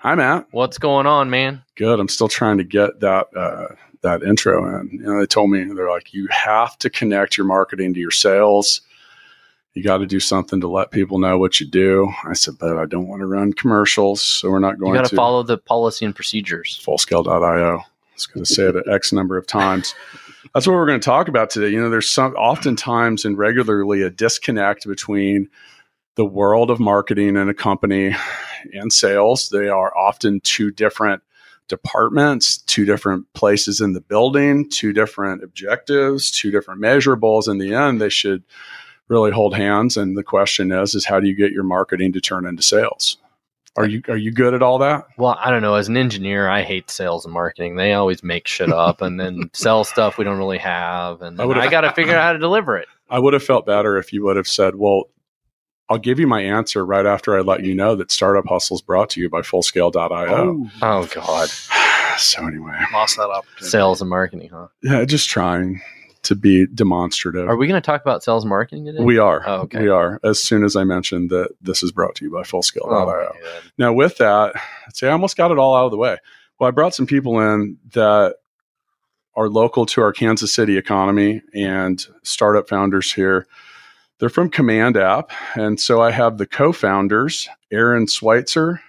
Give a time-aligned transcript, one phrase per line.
[0.00, 0.46] Hi, Matt.
[0.50, 1.62] What's going on, man?
[1.76, 2.00] Good.
[2.00, 4.88] I'm still trying to get that uh, that intro in.
[4.90, 8.10] You know, they told me they're like, you have to connect your marketing to your
[8.10, 8.80] sales.
[9.74, 12.10] You got to do something to let people know what you do.
[12.24, 15.04] I said, but I don't want to run commercials, so we're not going You got
[15.04, 16.82] to to follow the policy and procedures.
[16.82, 17.78] fullscale.io.
[17.78, 19.94] I was going to say it X number of times.
[20.54, 21.68] That's what we're going to talk about today.
[21.68, 25.50] You know, there's some oftentimes and regularly a disconnect between
[26.16, 28.14] the world of marketing in a company
[28.72, 29.48] and sales.
[29.48, 31.22] They are often two different
[31.68, 37.48] departments, two different places in the building, two different objectives, two different measurables.
[37.48, 38.42] In the end, they should
[39.08, 39.96] really hold hands.
[39.96, 43.16] And the question is, is how do you get your marketing to turn into sales?
[43.76, 45.06] Are you are you good at all that?
[45.16, 45.76] Well, I don't know.
[45.76, 47.76] As an engineer, I hate sales and marketing.
[47.76, 51.44] They always make shit up and then sell stuff we don't really have, and I
[51.44, 52.88] I, got to figure out how to deliver it.
[53.08, 55.04] I would have felt better if you would have said, well,
[55.90, 58.80] I'll give you my answer right after I let you know that Startup Hustle is
[58.80, 60.00] brought to you by fullscale.io.
[60.30, 60.70] Oh.
[60.82, 61.48] oh God,
[62.18, 63.66] So anyway, lost that opportunity.
[63.66, 64.68] sales and marketing, huh?
[64.82, 65.80] yeah, just trying
[66.22, 67.48] to be demonstrative.
[67.48, 69.02] Are we going to talk about sales and marketing today?
[69.02, 69.42] we are.
[69.46, 69.80] Oh, okay.
[69.82, 70.20] We are.
[70.22, 73.06] As soon as I mentioned that this is brought to you by Oh, fullscale.io.
[73.06, 73.32] my God.
[73.78, 74.52] Now, with that,
[74.86, 76.18] I'd say I almost got it all out of the way.
[76.58, 78.36] Well, I brought some people in that
[79.34, 83.46] are local to our Kansas City economy and startup founders here.
[84.20, 85.32] They're from Command App.
[85.54, 88.80] And so I have the co founders, Aaron Schweitzer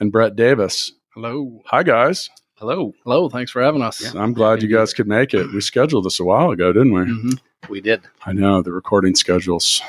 [0.00, 0.92] and Brett Davis.
[1.14, 1.60] Hello.
[1.66, 2.30] Hi, guys.
[2.54, 2.94] Hello.
[3.04, 3.28] Hello.
[3.28, 4.14] Thanks for having us.
[4.14, 5.52] I'm glad you guys could make it.
[5.52, 7.02] We scheduled this a while ago, didn't we?
[7.04, 7.30] hmm
[7.68, 8.02] We did.
[8.24, 9.82] I know the recording schedules.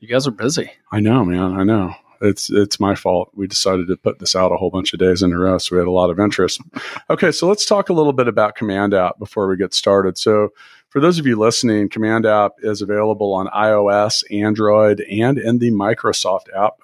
[0.00, 0.70] You guys are busy.
[0.92, 1.54] I know, man.
[1.54, 1.94] I know.
[2.20, 3.30] It's it's my fault.
[3.34, 5.76] We decided to put this out a whole bunch of days in a row, so
[5.76, 6.60] we had a lot of interest.
[7.08, 10.18] Okay, so let's talk a little bit about Command App before we get started.
[10.18, 10.48] So,
[10.90, 15.70] for those of you listening, Command App is available on iOS, Android, and in the
[15.70, 16.74] Microsoft App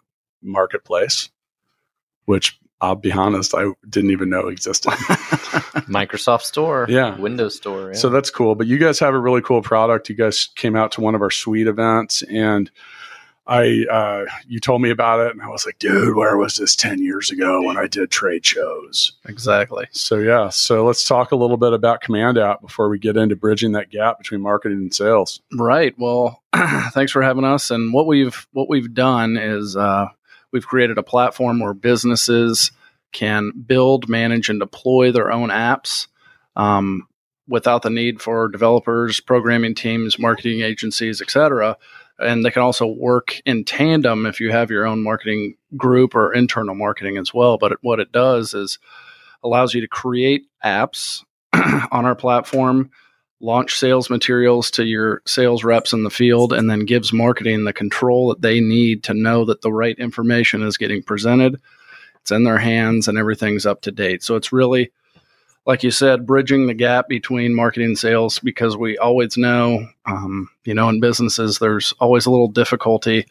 [0.43, 1.31] Marketplace,
[2.27, 4.91] which I'll be honest, I didn't even know existed.
[5.89, 7.17] Microsoft Store, Yeah.
[7.19, 7.89] Windows Store.
[7.93, 7.99] Yeah.
[7.99, 8.55] So that's cool.
[8.55, 10.09] But you guys have a really cool product.
[10.09, 12.71] You guys came out to one of our suite events and
[13.47, 16.75] I uh, you told me about it and I was like, dude, where was this
[16.75, 19.13] 10 years ago when I did trade shows?
[19.27, 19.87] Exactly.
[19.91, 23.37] So yeah, so let's talk a little bit about Command App before we get into
[23.37, 25.43] bridging that gap between marketing and sales.
[25.53, 25.95] Right.
[25.99, 26.43] Well,
[26.93, 27.71] thanks for having us.
[27.71, 30.07] And what we've what we've done is uh,
[30.51, 32.71] we've created a platform where businesses
[33.13, 36.07] can build, manage, and deploy their own apps
[36.57, 37.07] um,
[37.47, 41.77] without the need for developers, programming teams, marketing agencies, etc.
[42.19, 46.33] And they can also work in tandem if you have your own marketing group or
[46.33, 47.59] internal marketing as well.
[47.59, 48.79] But what it does is
[49.43, 52.91] allows you to create apps on our platform
[53.41, 57.73] launch sales materials to your sales reps in the field and then gives marketing the
[57.73, 61.61] control that they need to know that the right information is getting presented
[62.21, 64.91] it's in their hands and everything's up to date so it's really
[65.67, 70.49] like you said bridging the gap between marketing and sales because we always know um,
[70.65, 73.27] you know in businesses there's always a little difficulty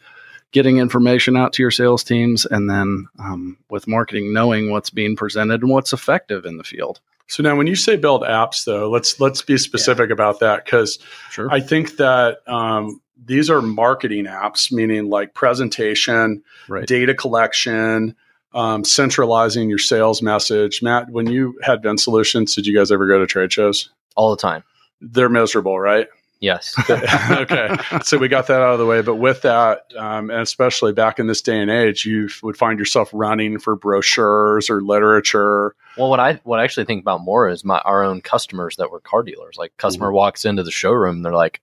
[0.54, 5.16] getting information out to your sales teams and then um, with marketing knowing what's being
[5.16, 7.00] presented and what's effective in the field.
[7.26, 10.98] So now when you say build apps though, let's let's be specific about that cuz
[11.30, 11.50] sure.
[11.50, 16.86] I think that um, these are marketing apps, meaning like presentation, right.
[16.86, 18.14] data collection,
[18.54, 20.82] um, centralizing your sales message.
[20.82, 23.90] Matt, when you had VinSolutions, did you guys ever go to trade shows?
[24.16, 24.62] all the time.
[25.00, 26.06] They're miserable, right?
[26.38, 26.72] Yes.
[26.90, 29.02] okay, so we got that out of the way.
[29.02, 32.78] But with that, um, and especially back in this day and age, you would find
[32.78, 35.74] yourself running for brochures or literature.
[35.96, 38.90] Well, what I what I actually think about more is my our own customers that
[38.92, 39.56] were car dealers.
[39.58, 40.16] Like, customer Mm-hmm.
[40.16, 41.60] walks into the showroom, they're like,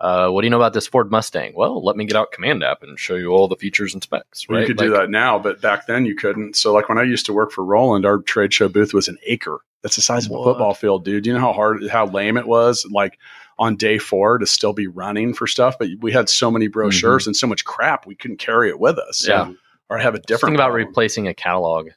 [0.00, 2.62] uh, "What do you know about this Ford Mustang?" Well, let me get out Command
[2.64, 4.48] App and show you all the features and specs.
[4.48, 4.68] Well, Right?
[4.68, 6.56] You could do that now, but back then you couldn't.
[6.56, 9.18] So, like when I used to work for Roland, our trade show booth was an
[9.26, 9.58] acre.
[9.82, 10.44] That's the size of a What?
[10.44, 11.24] football field, dude.
[11.24, 12.86] Do you know how hard, how lame it was?
[12.90, 13.18] Like
[13.58, 17.26] on day four to still be running for stuff, but we had so many brochures
[17.26, 19.26] and so much crap we couldn't carry it with us.
[19.26, 19.52] Yeah.
[19.88, 20.52] or have a different.
[20.52, 20.86] think about problem.
[20.86, 21.88] replacing a catalog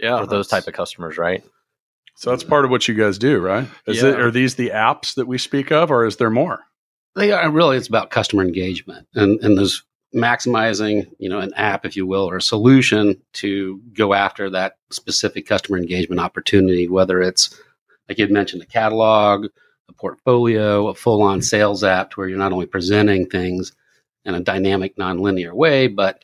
[0.00, 1.44] yeah for those type of customers, right?
[2.16, 3.68] So that's part of what you guys do, right?
[3.86, 4.08] Is Yeah.
[4.10, 6.60] it are these the apps that we speak of, or is there more?
[7.16, 9.84] They are really it's about customer engagement, and and those
[10.14, 14.76] maximizing, you know, an app, if you will, or a solution to go after that
[14.90, 17.60] specific customer engagement opportunity, whether it's
[18.08, 19.46] like you mentioned, a catalog,
[19.88, 23.72] a portfolio, a full-on sales app where you're not only presenting things
[24.24, 26.22] in a dynamic, nonlinear way, but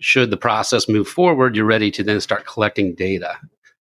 [0.00, 3.36] should the process move forward, you're ready to then start collecting data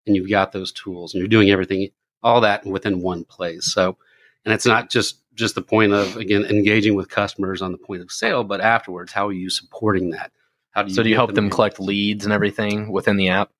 [0.06, 1.88] and you've got those tools and you're doing everything,
[2.22, 3.72] all that within one place.
[3.72, 3.98] So,
[4.44, 8.02] and it's not just just the point of again engaging with customers on the point
[8.02, 10.32] of sale, but afterwards, how are you supporting that?
[10.72, 13.28] How do you so do you help them in- collect leads and everything within the
[13.28, 13.50] app?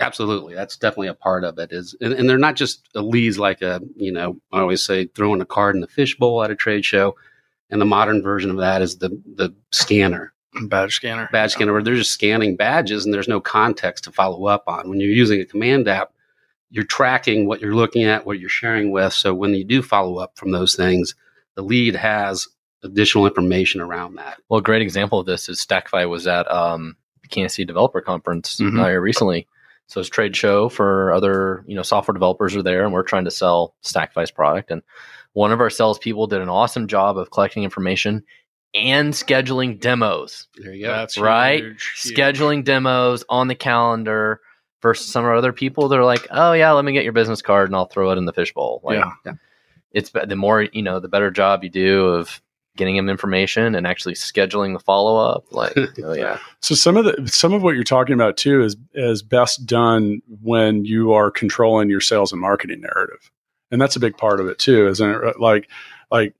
[0.00, 1.70] Absolutely, that's definitely a part of it.
[1.70, 5.40] Is and, and they're not just leads like a you know I always say throwing
[5.40, 7.16] a card in the fishbowl at a trade show,
[7.70, 11.28] and the modern version of that is the the scanner Badge scanner.
[11.32, 14.88] badge scanner where they're just scanning badges and there's no context to follow up on.
[14.88, 16.12] When you're using a command app,
[16.70, 19.12] you're tracking what you're looking at, what you're sharing with.
[19.12, 21.14] So when you do follow up from those things,
[21.56, 22.48] the lead has
[22.82, 24.40] additional information around that.
[24.48, 28.00] Well, a great example of this is Stackify was at um, the Kansas City Developer
[28.00, 29.46] Conference uh, here recently.
[29.86, 33.02] So it's a trade show for other, you know, software developers are there, and we're
[33.02, 34.70] trying to sell Stackify's product.
[34.70, 34.82] And
[35.34, 38.24] one of our salespeople did an awesome job of collecting information
[38.74, 40.48] and scheduling demos.
[40.56, 40.92] There you go.
[40.92, 41.62] That's Right?
[41.62, 42.16] huge, huge.
[42.16, 44.40] Scheduling demos on the calendar
[44.82, 47.12] versus some of our other people that are like, oh yeah, let me get your
[47.12, 48.80] business card and I'll throw it in the fishbowl.
[48.84, 49.32] Like, yeah.
[49.94, 52.42] It's the more you know, the better job you do of
[52.76, 55.44] getting them information and actually scheduling the follow up.
[55.52, 58.76] Like, oh yeah, So some of the some of what you're talking about too is
[58.92, 63.30] is best done when you are controlling your sales and marketing narrative,
[63.70, 65.40] and that's a big part of it too, isn't it?
[65.40, 65.70] Like
[66.10, 66.34] like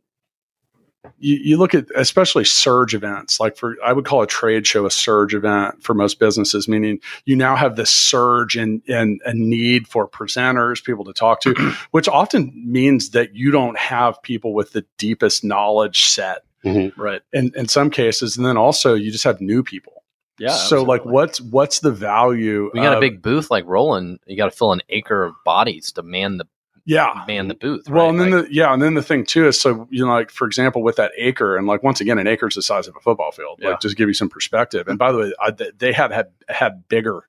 [1.19, 4.87] you, you look at especially surge events, like for I would call a trade show
[4.87, 9.35] a surge event for most businesses, meaning you now have this surge in in a
[9.35, 11.55] need for presenters, people to talk to,
[11.91, 17.01] which often means that you don't have people with the deepest knowledge set mm-hmm.
[17.01, 17.23] Right.
[17.33, 19.93] in, in some cases, and then also you just have new people.
[20.37, 20.51] Yeah.
[20.51, 24.19] so like what's what's the value we got a big booth like Roland.
[24.27, 26.49] You got to fill an acre of bodies to man the
[26.87, 27.89] yeah man the booth.
[27.89, 28.11] well right?
[28.11, 30.31] and then Like, the yeah and then the thing too is so you know like
[30.31, 32.95] for example with that acre and like once again an acre is the size of
[32.97, 33.71] a football field Yeah.
[33.71, 36.87] like just give you some perspective and by the way I, they have had had
[36.89, 37.27] bigger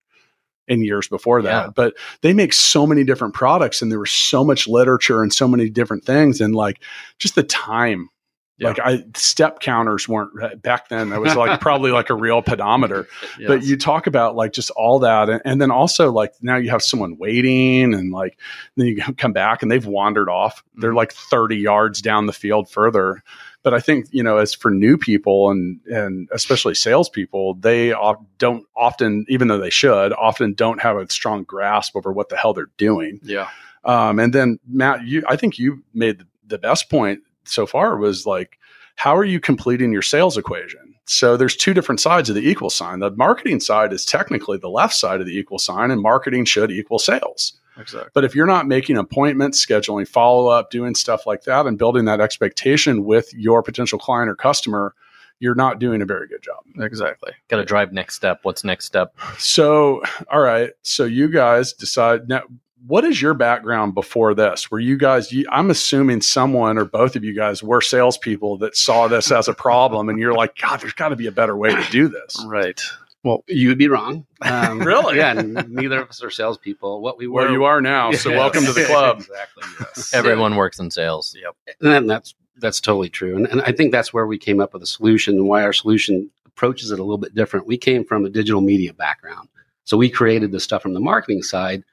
[0.68, 1.70] in years before that Yeah.
[1.76, 5.48] but they make so many different products and there was so much literature and so
[5.48, 6.82] many different things and like
[7.20, 8.10] just the time
[8.58, 8.70] Yeah.
[8.70, 13.06] like i step counters weren't back then that was like probably like a real pedometer
[13.48, 16.70] but you talk about like just all that and, and then also like now you
[16.70, 18.40] have someone waiting and like
[18.78, 20.98] then you come back and they've wandered off they're Mm-hmm.
[20.98, 23.22] like 30 yards down the field further
[23.62, 28.26] but i think you know as for new people and and especially salespeople they of-
[28.38, 32.38] don't often even though they should often don't have a strong grasp over what the
[32.38, 33.50] hell they're doing yeah.
[33.84, 38.26] um, and then Matt, you, I think you made the best point so far was
[38.26, 38.60] like,
[38.96, 40.96] how are you completing your sales equation?
[41.06, 43.00] So there's two different sides of the equal sign.
[43.00, 46.72] The marketing side is technically the left side of the equal sign, and marketing should
[46.72, 47.54] equal sales.
[47.78, 48.10] Exactly.
[48.14, 52.06] But if you're not making appointments, scheduling follow up, doing stuff like that, and building
[52.06, 54.96] that expectation with your potential client or customer,
[55.40, 56.64] you're not doing a very good job.
[56.80, 57.34] Exactly.
[57.50, 58.40] got to drive next step.
[58.44, 59.14] What's next step?
[59.38, 60.02] So,
[60.32, 60.72] all right.
[60.82, 62.44] So you guys decide now.
[62.88, 64.70] What is your background before this?
[64.70, 65.32] Were you guys?
[65.32, 69.48] You, I'm assuming someone or both of you guys were salespeople that saw this as
[69.48, 72.08] a problem, and you're like, God, there's got to be a better way to do
[72.08, 72.44] this.
[72.46, 72.80] Right.
[73.24, 74.26] Well, You would be wrong.
[74.44, 75.18] Um, Really?
[75.18, 75.34] Yeah.
[75.34, 77.02] Neither of us are salespeople.
[77.02, 77.44] What we were.
[77.44, 78.12] Where you are now.
[78.12, 78.38] So Yes.
[78.38, 79.18] welcome to the club.
[79.22, 79.64] exactly.
[79.80, 80.14] Yes.
[80.14, 81.36] Everyone works in sales.
[81.42, 81.78] Yep.
[81.82, 83.36] And that's that's totally true.
[83.36, 85.74] And, and I think that's where we came up with a solution and why our
[85.74, 87.66] solution approaches it a little bit different.
[87.68, 89.50] We came from a digital media background.
[89.86, 91.84] So we created the stuff from the marketing side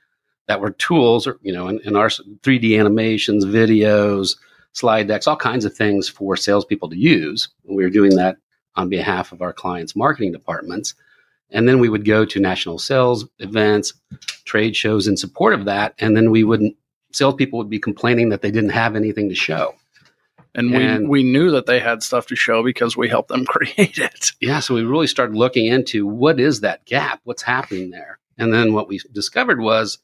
[0.48, 4.36] that were tools, or, you know, in, in our 3D animations, videos,
[4.72, 7.48] slide decks, all kinds of things for salespeople to use.
[7.66, 8.36] And we were doing that
[8.74, 10.94] on behalf of our clients' marketing departments.
[11.50, 13.92] And then we would go to national sales events,
[14.44, 15.94] trade shows in support of that.
[15.98, 16.76] And then we wouldn't,
[17.12, 19.74] salespeople would be complaining that they didn't have anything to show.
[20.54, 23.44] And, And- we we knew that they had stuff to show because we helped them
[23.46, 24.32] create it.
[24.40, 27.20] Yeah, so we really started looking into what is that gap?
[27.24, 28.18] What's happening there?
[28.38, 29.98] And then what we discovered was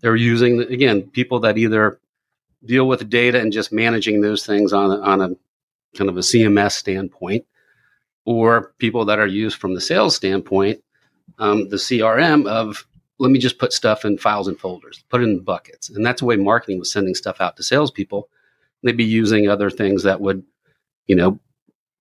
[0.00, 2.00] they're using again people that either
[2.64, 5.28] deal with data and just managing those things on a, on a
[5.96, 7.44] kind of a CMS standpoint,
[8.24, 10.82] or people that are used from the sales standpoint,
[11.38, 12.86] um, the CRM of
[13.18, 16.20] let me just put stuff in files and folders, put it in buckets, and that's
[16.20, 18.28] the way marketing was sending stuff out to salespeople.
[18.82, 20.42] They'd be using other things that would,
[21.06, 21.38] you know,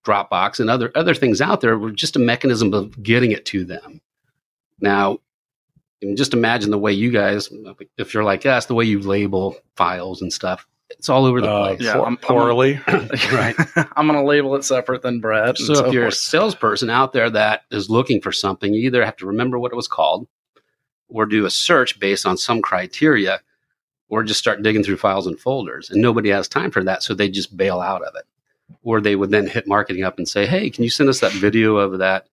[0.06, 3.66] Dropbox and other other things out there were just a mechanism of getting it to
[3.66, 4.02] them.
[4.80, 5.20] Now,
[6.02, 7.50] I mean, just imagine the way you guys,
[7.98, 10.66] if you're like us, the way you label files and stuff.
[10.92, 11.82] it's all over the Uh, place.
[11.82, 12.80] Yeah, poor- I'm- I'm- poorly.
[13.32, 13.56] Right.
[13.96, 15.50] I'm going to label it separate than Brett.
[15.50, 19.04] and So, if you're a salesperson out there that is looking for something, you either
[19.06, 20.28] have to remember what it was called
[21.10, 23.40] or do a search based on some criteria
[24.08, 25.90] or just start digging through files and folders.
[25.92, 27.04] And nobody has time for that.
[27.04, 28.24] So they just bail out of it.
[28.82, 31.32] Or they would then hit marketing up and say, hey, can you send us that
[31.34, 32.28] video of that,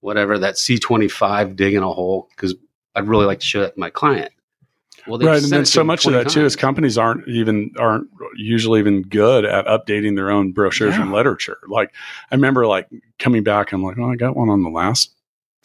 [0.00, 2.28] whatever, that C25 digging a hole?
[2.30, 2.54] Because
[2.94, 4.32] I'd really like to show that to my client.
[5.06, 8.08] Well, right and then so much of 20 that too is companies aren't even aren't
[8.36, 11.56] usually even good at updating their own brochures and literature.
[11.66, 11.94] Like
[12.30, 15.14] i remember like coming back i'm like oh i got one on the last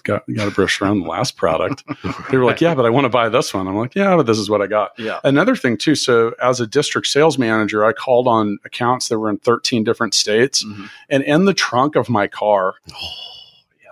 [0.03, 1.83] got got a brochure on the last product.
[2.29, 3.67] They were like yeah but i want to buy this one.
[3.67, 4.91] I'm like yeah but this is what i got.
[4.97, 5.19] Yeah.
[5.25, 9.29] another thing too so as a district sales manager i called on accounts that were
[9.29, 10.89] in 13 different states Mhm.
[11.09, 12.75] and in the trunk of my car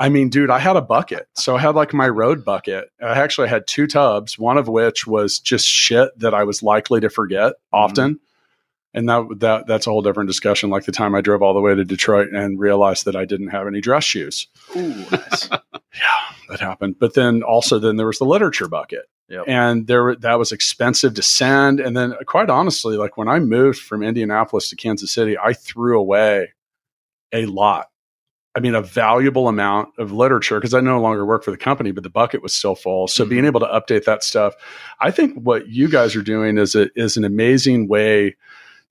[0.01, 1.27] I mean, dude, I had a bucket.
[1.35, 2.89] So I had like my road bucket.
[2.99, 6.99] I actually had two tubs, one of which was just shit that I was likely
[7.01, 7.75] to forget mm-hmm.
[7.75, 8.19] often.
[8.95, 10.71] And that that that's a whole different discussion.
[10.71, 13.49] Like the time I drove all the way to Detroit and realized that I didn't
[13.49, 14.47] have any dress shoes.
[14.75, 15.49] Ooh, nice.
[15.93, 16.99] Yeah, that happened.
[16.99, 19.09] But then also then there was the literature bucket.
[19.27, 19.43] Yep.
[19.45, 21.81] And there that was expensive to send.
[21.81, 25.99] And then quite honestly, like when I moved from Indianapolis to Kansas City, I threw
[25.99, 26.53] away
[27.33, 27.90] a lot.
[28.55, 31.91] I mean, a valuable amount of literature because I no longer work for the company,
[31.91, 33.07] but the bucket was still full.
[33.07, 33.29] So Mhm.
[33.29, 34.55] being able to update that stuff,
[34.99, 38.35] I think what you guys are doing is a, is an amazing way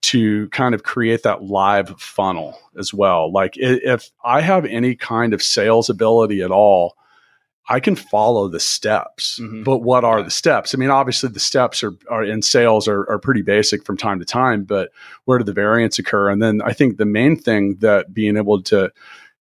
[0.01, 3.31] to kind of create that live funnel as well.
[3.31, 6.95] Like if I have any kind of sales ability at all,
[7.69, 9.39] I can follow the steps.
[9.39, 9.63] Mhm.
[9.63, 10.73] But what are the steps?
[10.73, 14.17] I mean, obviously the steps are, are in sales are, are pretty basic from time
[14.17, 14.89] to time, but
[15.25, 16.29] where do the variants occur?
[16.29, 18.91] And then I think the main thing that being able to,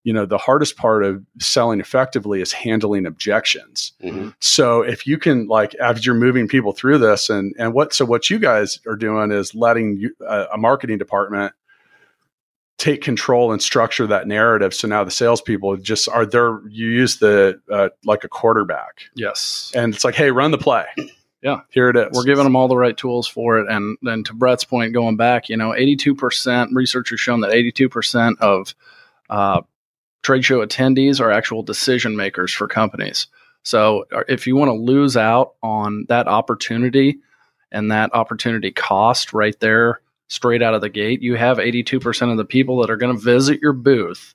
[0.02, 3.92] you know, the hardest part of selling effectively is handling objections.
[4.02, 4.34] Mhm.
[4.40, 8.04] So if you can like as you're moving people through this and and what so
[8.04, 11.52] what you guys are doing is letting you, uh, a marketing department
[12.78, 14.72] take control and structure that narrative.
[14.72, 16.60] So now the salespeople just are there.
[16.66, 19.70] You use the uh, like a quarterback, yes.
[19.74, 20.86] and it's like, hey, run the play.
[21.42, 21.60] Yeah.
[21.70, 22.08] here it is.
[22.12, 23.66] We're giving them all the right tools for it.
[23.66, 28.38] And then to Brett's point, going back, you know, 82%, research has shown that 82%
[28.40, 28.74] of
[29.30, 29.62] uh,
[30.22, 33.26] trade show attendees are actual decision makers for companies.
[33.62, 37.18] So uh, if you want to lose out on that opportunity
[37.72, 42.36] and that opportunity cost right there, straight out of the gate, you have 82% of
[42.36, 44.34] the people that are going to visit your booth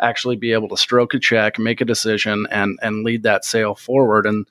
[0.00, 3.74] actually be able to stroke a check, make a decision, and and lead that sale
[3.74, 4.26] forward.
[4.26, 4.46] And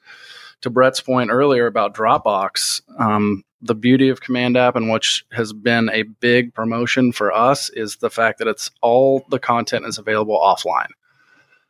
[0.61, 5.51] to Brett's point earlier about Dropbox, um, the beauty of Command App and which has
[5.53, 9.97] been a big promotion for us is the fact that it's all the content is
[9.97, 10.89] available offline.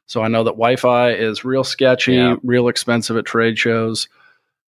[0.06, 2.36] So I know that Wi-Fi is real sketchy, Yeah.
[2.44, 4.08] real expensive at trade shows.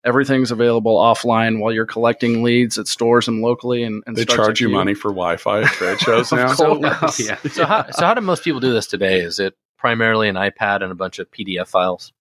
[0.04, 3.84] Everything's available offline while you're collecting leads at stores and locally.
[3.84, 6.54] And, and they charge you money for Wi-Fi at trade shows Of now.
[6.54, 7.20] course.
[7.20, 7.38] yeah.
[7.50, 9.20] So how so how do most people do this today?
[9.20, 12.12] Is it primarily an iPad and a bunch of PDF files?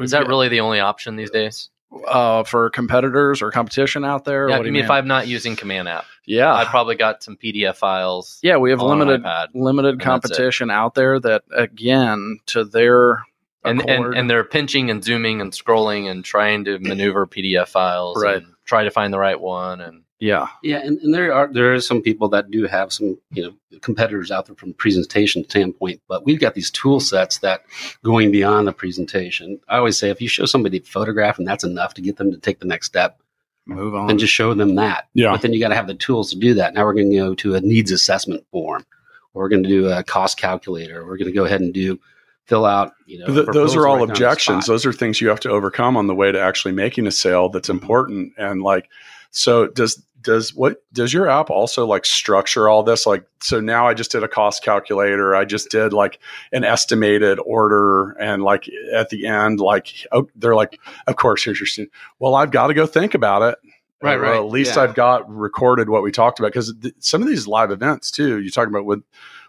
[0.00, 1.68] Is that really the only option these days?
[2.06, 4.48] Uh, for competitors or competition out there?
[4.48, 4.84] Yeah, What I mean, mean?
[4.84, 8.38] if I'm not using Command App, yeah, I probably got some PDF files.
[8.42, 9.48] yeah, we have limited iPad.
[9.54, 13.22] limited competition out there that again to their
[13.64, 18.22] and, and and they're pinching and zooming and scrolling and trying to maneuver PDF files,
[18.22, 18.36] Right.
[18.36, 21.74] And try to find the right one, and yeah Yeah, and, and there are there
[21.74, 25.44] are some people that do have some you know competitors out there from a presentation
[25.44, 27.62] standpoint, but we've got these tool sets that
[28.04, 29.58] going beyond the presentation.
[29.68, 32.30] I always say if you show somebody a photograph and that's enough to get them
[32.30, 33.20] to take the next step,
[33.66, 35.08] move on and just show them that.
[35.14, 35.32] Yeah.
[35.32, 36.74] But then you got to have the tools to do that.
[36.74, 38.84] Now we're going to go to a needs assessment form.
[39.32, 41.06] We're going to do a cost calculator.
[41.06, 42.00] We're going to go ahead and do
[42.46, 42.92] fill out.
[43.06, 44.66] You know, th- those are all right objections.
[44.66, 47.48] Those are things you have to overcome on the way to actually making a sale.
[47.48, 47.82] That's mm-hmm.
[47.82, 48.32] important.
[48.36, 48.90] And like,
[49.30, 53.06] so does does what does your app also like structure all this?
[53.06, 55.34] Like, so now I just did a cost calculator.
[55.34, 56.18] I just did like
[56.52, 61.58] an estimated order, and like at the end, like oh, they're like, of course, here's
[61.60, 61.92] your student.
[62.18, 63.58] Well, I've got to go think about it.
[64.02, 64.82] Right, Or right, at least yeah.
[64.82, 68.40] I've got recorded what we talked about because th- some of these live events too.
[68.40, 69.02] You talk about with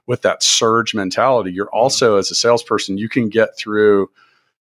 [0.08, 1.52] with that surge mentality.
[1.54, 4.10] You're also as a salesperson, you can get through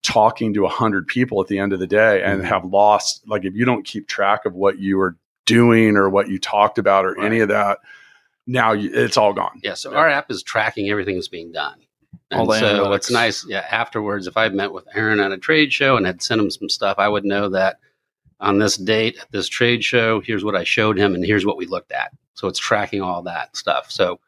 [0.03, 2.45] talking to a hundred people at the end of the day and Mhm.
[2.47, 3.23] have lost.
[3.27, 5.17] Like if you don't keep track of what you were
[5.51, 7.79] doing or what you talked about or any of that,
[8.47, 9.61] now you, it's all gone.
[9.63, 11.79] Yeah, so our app is tracking everything that's being done.
[12.33, 12.97] All And the so analytics.
[12.97, 13.47] it's nice.
[13.49, 16.51] Yeah, afterwards, if I met with Aaron at a trade show and had sent him
[16.51, 17.79] some stuff, I would know that
[18.41, 21.57] on this date at this trade show, here's what I showed him and here's what
[21.57, 22.13] we looked at.
[22.35, 23.91] So it's tracking all that stuff.
[23.91, 24.19] So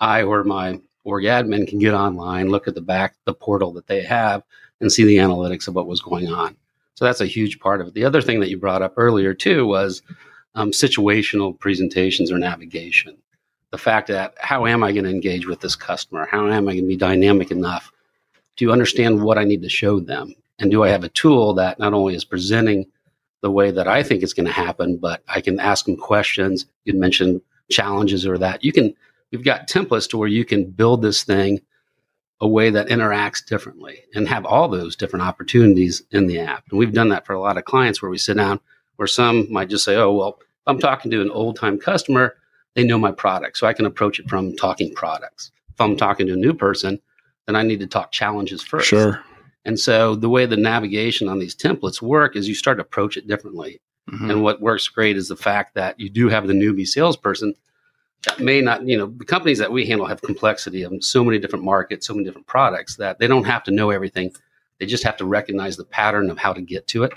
[0.00, 3.86] I or my org admin can get online, look at the back, the portal that
[3.86, 4.42] they have,
[4.80, 6.56] and see the analytics of what was going on.
[6.94, 7.94] So that's a huge part of it.
[7.94, 10.02] The other thing that you brought up earlier too was
[10.54, 13.16] um, situational presentations or navigation.
[13.70, 16.26] The fact that how am I going to engage with this customer?
[16.30, 17.90] How am I going to be dynamic enough
[18.56, 20.34] to understand what I need to show them?
[20.58, 22.86] And do I have a tool that not only is presenting
[23.40, 26.66] the way that I think it's going to happen, but I can ask them questions.
[26.84, 27.40] You mentioned
[27.70, 28.62] challenges or that.
[28.62, 28.94] You can,
[29.30, 31.60] we've got templates to where you can build this thing
[32.40, 36.64] a way that interacts differently and have all those different opportunities in the app.
[36.70, 38.60] And we've done that for a lot of clients where we sit down,
[38.96, 42.36] where some might just say, oh, well, if I'm talking to an old time customer,
[42.74, 43.58] they know my product.
[43.58, 45.50] So I can approach it from talking products.
[45.70, 47.00] If I'm talking to a new person,
[47.46, 48.88] then I need to talk challenges first.
[48.88, 49.22] Sure.
[49.64, 53.16] And so the way the navigation on these templates work is you start to approach
[53.16, 53.80] it differently.
[54.10, 54.30] Mhm.
[54.30, 57.54] And what works great is the fact that you do have the newbie salesperson
[58.24, 61.38] that may not, you know, the companies that we handle have complexity of so many
[61.38, 64.32] different markets, so many different products that they don't have to know everything.
[64.78, 67.12] They just have to recognize the pattern of how to get to it.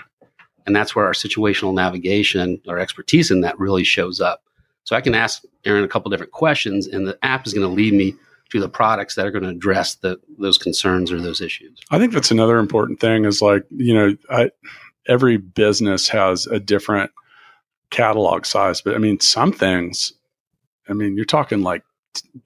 [0.66, 4.42] And that's where our situational navigation, our expertise in that really shows up.
[4.84, 7.72] So I can ask Aaron a couple different questions, and the app is going to
[7.72, 8.14] lead me
[8.50, 11.80] to the products that are going to address the, those concerns or those issues.
[11.90, 14.50] I think that's another important thing is like, you know, I,
[15.08, 17.10] every business has a different
[17.90, 20.12] catalog size, but I mean, some things,
[20.88, 21.82] I mean, you're talking like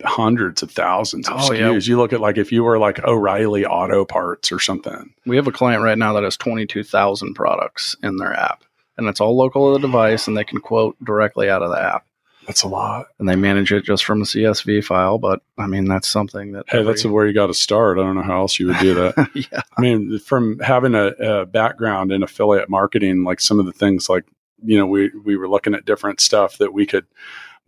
[0.05, 1.59] hundreds of thousands of Oh, SKUs.
[1.59, 1.71] yeah.
[1.79, 5.13] You look at like if you were like O'Reilly Auto Parts or something.
[5.27, 8.65] We have a client right now that has 22,000 products in their app,
[8.97, 11.81] and it's all local to the device, and they can quote directly out of the
[11.81, 12.07] app.
[12.47, 13.07] That's a lot.
[13.19, 16.65] And they manage it just from a CSV file, but I mean, that's something that.
[16.69, 17.99] Hey, that's where you got to start.
[17.99, 19.31] I don't know how else you would do that.
[19.53, 19.61] yeah.
[19.77, 24.09] I mean, from having a, a background in affiliate marketing, like some of the things,
[24.09, 24.25] like
[24.65, 27.07] you know, we we were looking at different stuff that we could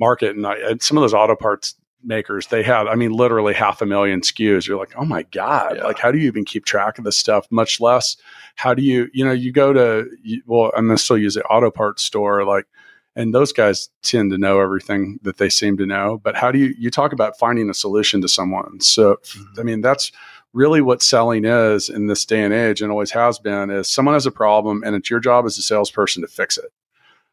[0.00, 3.54] market, and, I, and some of those auto parts makers, they had, I mean, literally
[3.54, 4.66] half a million SKUs.
[4.66, 5.84] You're like, oh my god, Yeah.
[5.84, 7.46] like how do you even keep track of this stuff?
[7.50, 8.16] Much less,
[8.56, 11.44] how do you, you know, you go to, you- well, I'm gonna still use the
[11.44, 12.66] auto parts store, like.
[13.14, 16.18] And those guys tend to know everything that they seem to know.
[16.24, 18.80] But how do you you talk about finding a solution to someone?
[18.80, 19.60] So, mm-hmm.
[19.60, 20.10] I mean, that's
[20.54, 24.14] really what selling is in this day and age and always has been is someone
[24.14, 26.70] has a problem and it's your job as a salesperson to fix it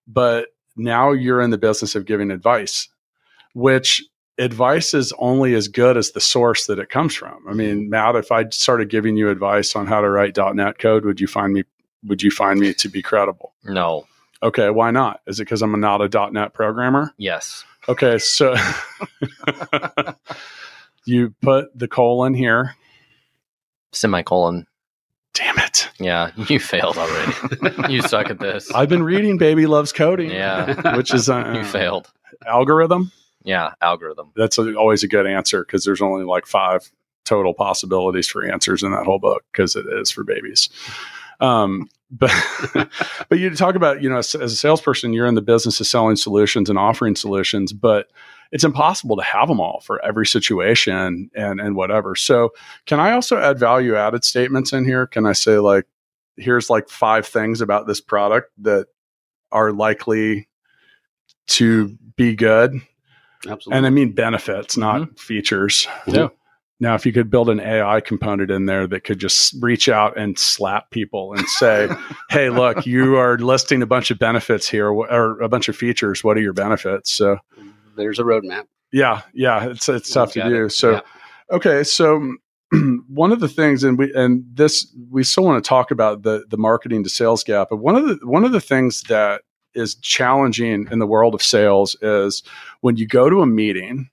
[0.07, 0.47] but
[0.77, 2.87] now you're in the business of giving advice
[3.53, 4.01] which
[4.39, 8.15] advice is only as good as the source that it comes from i mean matt
[8.15, 11.53] if i started giving you advice on how to write .NET code would you find
[11.53, 11.63] me
[12.05, 14.07] would you find me to be credible No.
[14.41, 17.63] okay why not is it because i'm not a .NET programmer Yes.
[17.87, 18.55] okay so
[21.05, 22.75] you put the colon here
[23.91, 24.67] Semicolon.
[25.33, 27.33] damn it Yeah, you failed already.
[27.93, 28.71] you suck at this.
[28.73, 30.95] I've been reading Baby Loves Coding, Yeah.
[30.95, 32.07] which is uh, you failed.
[32.45, 33.11] algorithm.
[33.43, 34.31] Yeah, algorithm.
[34.35, 36.91] That's a, always a good answer because there's only like five
[37.25, 40.69] total possibilities for answers in that whole book because it is for babies.
[41.39, 42.31] Um, but
[43.29, 45.85] but you talk about you know as, as a salesperson, you're in the business of
[45.85, 48.07] selling solutions and offering solutions, but
[48.51, 52.15] it's impossible to have them all for every situation and and whatever.
[52.15, 52.49] So
[52.87, 55.05] can I also add value added statements in here?
[55.05, 55.85] Can I say like
[56.35, 58.87] here's like five things about this product that
[59.51, 60.47] are likely
[61.47, 62.81] to be good
[63.47, 63.77] Absolutely.
[63.77, 65.13] and I mean benefits, not mm-hmm.
[65.15, 65.87] features.
[66.07, 66.29] Yeah.
[66.81, 70.17] Now, if you could build an AI component in there that could just reach out
[70.17, 71.89] and slap people and say,
[72.29, 76.23] "Hey, look, you are listing a bunch of benefits here, or a bunch of features.
[76.23, 77.37] What are your benefits?" So,
[77.97, 78.65] There's a roadmap.
[78.93, 80.65] yeah, yeah, it's it's tough to do.
[80.65, 80.69] it.
[80.69, 81.01] So, Yeah.
[81.51, 82.35] okay, so
[83.07, 86.45] one of the things, and we and this we still want to talk about the
[86.49, 89.41] the marketing to sales gap, but one of the one of the things that
[89.75, 92.43] is challenging in the world of sales is
[92.81, 94.09] when you go to a meeting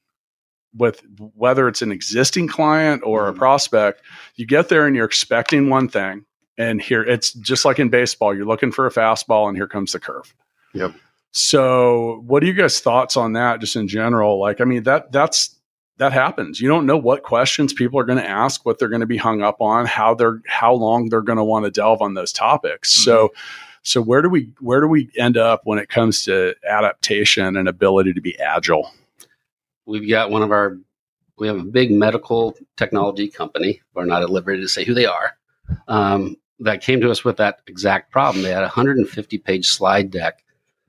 [0.77, 1.03] with
[1.35, 3.37] whether it's an existing client or a Mhm.
[3.39, 4.03] prospect,
[4.35, 6.25] you get there and you're expecting one thing,
[6.59, 9.93] and here it's just like in baseball, you're looking for a fastball, and here comes
[9.93, 10.35] the curve.
[10.75, 10.93] Yep.
[11.33, 14.39] So, what are you guys' thoughts on that, just in general?
[14.39, 15.55] Like, I mean that that's
[15.99, 16.61] that happens.
[16.61, 19.17] You don't know what questions people are going to ask, what they're going to be
[19.17, 22.33] hung up on, how they're how long they're going to want to delve on those
[22.33, 22.91] topics.
[22.91, 23.33] So,
[23.87, 27.69] so where do we where do we end up when it comes to adaptation and
[27.69, 28.91] ability to be agile?
[29.87, 30.77] We've got one of our,
[31.39, 33.81] we have a big medical technology company.
[33.95, 35.37] We're not at liberty to say who they are.
[35.87, 38.43] Um, that came to us with that exact problem.
[38.43, 40.43] They had a 150 page slide deck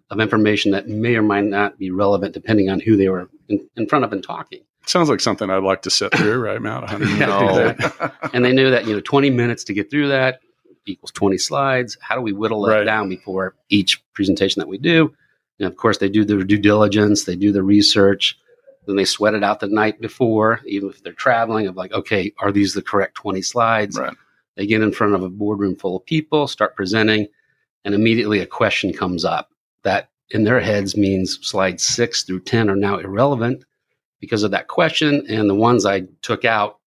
[0.10, 3.70] of information that may or might not be relevant depending on who they were in,
[3.76, 4.62] in front of and talking.
[4.88, 6.82] Sounds like something I'd like to sit through, right, Matt?
[6.82, 8.30] 150 No.
[8.34, 10.40] and they knew that you know 20 minutes to get through that
[10.88, 12.84] equals 20 slides how do we whittle that Right.
[12.86, 15.14] down before each presentation that we do
[15.60, 18.38] and of course they do their due diligence they do the research
[18.88, 22.34] then they sweat it out the night before even if they're traveling of like okay
[22.40, 24.16] are these the correct 20 slides Right.
[24.56, 27.28] they get in front of a boardroom full of people start presenting
[27.86, 29.52] and immediately a question comes up
[29.84, 33.64] that in their heads means slides six through 10 are now irrelevant
[34.20, 35.26] because of that question.
[35.30, 36.80] And the ones I took out,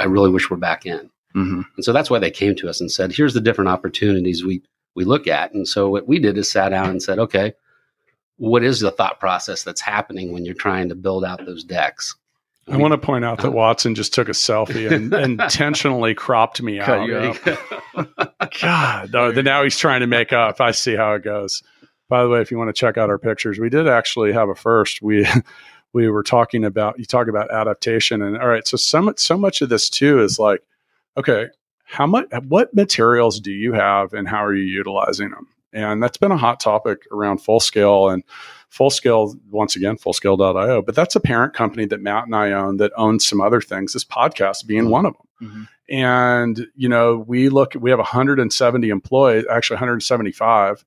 [0.00, 1.08] I really wish were back in.
[1.34, 1.64] Mhm.
[1.76, 4.62] And so that's why they came to us and said, here's the different opportunities we,
[4.94, 5.52] we look at.
[5.52, 7.54] And so what we did is sat down and said, okay,
[8.36, 12.16] what is the thought process that's happening when you're trying to build out those decks?
[12.68, 16.78] I want to point out that Watson just took a selfie and intentionally cropped me
[16.78, 16.86] out.
[18.60, 20.60] God, no, now he's trying to make up.
[20.60, 21.62] I see how it goes.
[22.08, 24.48] By the way, if you want to check out our pictures, we did actually have
[24.48, 25.02] a first.
[25.02, 25.26] We
[25.92, 29.60] we were talking about you talk about adaptation, and all right, so so so much
[29.60, 30.62] of this too is like,
[31.16, 31.48] okay,
[31.84, 35.48] how much what materials do you have, and how are you utilizing them?
[35.72, 38.22] And that's been a hot topic around full scale and
[38.68, 42.78] full scale once again fullscale.io but that's a parent company that matt and i own
[42.78, 45.68] that owns some other things this podcast being one of them Mhm.
[45.94, 50.86] and you know we look we have 170 employees actually 175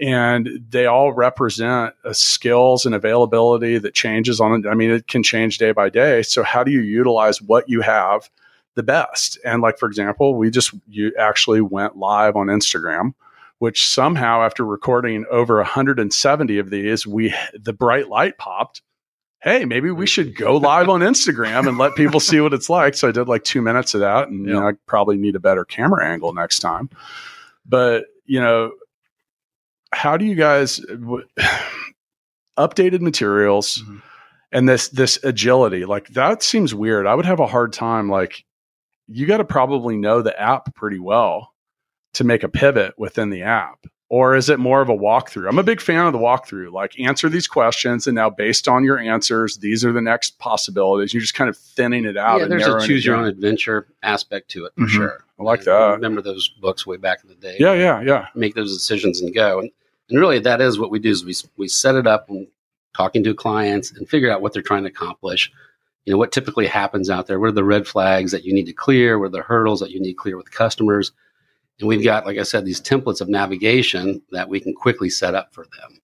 [0.00, 5.58] and they all represent skills and availability that changes on i mean it can change
[5.58, 8.30] day by day so how do you utilize what you have
[8.76, 9.38] the best.
[9.44, 13.14] And like for example we just you actually went live on instagram
[13.58, 18.82] which somehow after recording over 170 of these we the bright light popped.
[19.42, 22.94] Hey maybe we should go live on instagram and let people see what it's like.
[22.94, 25.40] So i did like two minutes of that and you know i probably need a
[25.40, 26.90] better camera angle next time.
[27.64, 28.72] But you know
[29.92, 31.26] how do you guys w-
[32.58, 34.02] updated materials Mhm.
[34.52, 35.84] and this this agility?
[35.84, 37.06] Like that seems weird.
[37.06, 38.44] I would have a hard time like
[39.08, 41.52] you got to probably know the app pretty well
[42.14, 45.58] to make a pivot within the app or is it more of a walkthrough i'm
[45.58, 48.98] a big fan of the walkthrough like answer these questions and now based on your
[48.98, 52.66] answers these are the next possibilities you're just kind of thinning it out yeah, there's
[52.66, 54.88] a choose your own adventure aspect to it for Mhm.
[54.88, 55.24] sure.
[55.38, 57.56] i like I that remember those books way back in the day.
[57.58, 59.60] yeah yeah yeah make those decisions and go.
[59.60, 59.70] And,
[60.08, 62.46] and really, that is what we do: is we we set it up and
[62.96, 65.50] talking to clients and figure out what they're trying to accomplish.
[66.06, 67.38] You know, what typically happens out there?
[67.38, 69.18] What are the red flags that you need to clear?
[69.18, 71.12] What are the hurdles that you need to clear with customers?
[71.80, 75.34] And we've got, like I said, these templates of navigation that we can quickly set
[75.34, 76.00] up for them.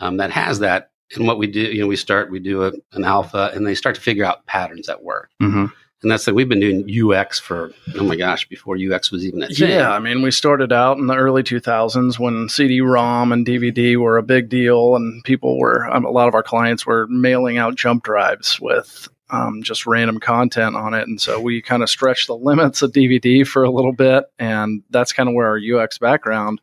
[0.00, 0.90] Um, that has that.
[1.14, 3.76] And what we do, you know, we start, we do a, an alpha, and they
[3.76, 5.30] start to figure out patterns that work.
[5.40, 5.66] mm-hmm.
[6.02, 9.42] And that's that we've been doing UX for oh my gosh, before UX was even
[9.42, 9.70] a thing.
[9.70, 14.18] Yeah, I mean, we started out in the early 2000s when CD-ROM and DVD were
[14.18, 17.76] a big deal, and people were um, a lot of our clients were mailing out
[17.76, 22.26] jump drives with um, just random content on it, and so we kind of stretched
[22.26, 25.98] the limits of DVD for a little bit, and that's kind of where our UX
[25.98, 26.60] background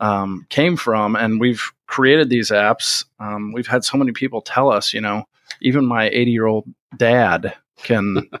[0.00, 3.04] um, came from, and we've created these apps.
[3.20, 5.24] Um, we've had so many people tell us, you know,
[5.60, 8.28] even my 80-year-old dad can.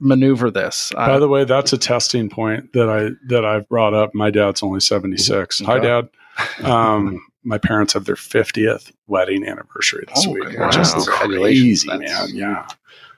[0.00, 4.14] maneuver this By the way, that's a testing point that I that I've brought up.
[4.14, 5.60] My dad's only seventy six.
[5.60, 6.08] Hi, Dad.
[6.64, 10.66] Um, my parents have their fiftieth wedding anniversary this Oh, week, wow.
[10.66, 11.84] which is Congratulations.
[11.84, 12.28] crazy, man.
[12.32, 12.66] Yeah,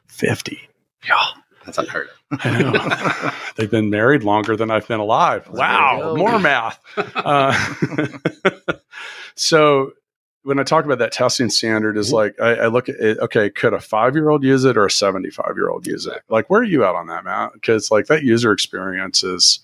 [0.07, 0.69] fifty.
[1.09, 1.17] Yeah.
[1.65, 2.39] That's unheard of.
[2.45, 3.31] I know.
[3.57, 5.49] They've been married longer than I've been alive.
[5.49, 6.79] Wow, more math.
[6.97, 7.53] Uh,
[9.35, 9.93] so
[10.43, 13.19] when I talk about that testing standard, is like I, I look at it.
[13.19, 16.07] Okay, could a five year old use it or a seventy five year old use
[16.07, 16.23] it?
[16.29, 17.53] Like, where are you at on that, Matt?
[17.55, 19.59] Because like that user experience is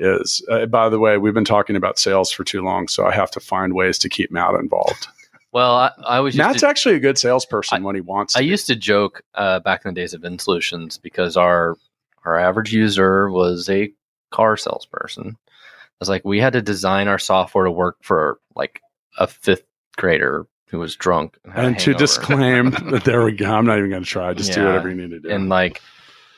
[0.00, 0.44] is.
[0.50, 3.30] Uh, by the way, we've been talking about sales for too long, so I have
[3.32, 5.06] to find ways to keep Matt involved.
[5.52, 8.36] Well, I, I was Matt's to, actually a good salesperson when he wants.
[8.36, 8.46] I be.
[8.46, 11.76] used to joke uh, back in the days of VinSolutions because our
[12.24, 13.92] our average user was a
[14.30, 15.36] car salesperson.
[15.36, 18.80] I was like, we had to design our software to work for like
[19.18, 19.64] a fifth
[19.96, 23.52] grader who was drunk and, and to disclaim that there we go.
[23.52, 24.32] I'm not even going to try.
[24.34, 25.30] Just do whatever you need to do.
[25.30, 25.82] and like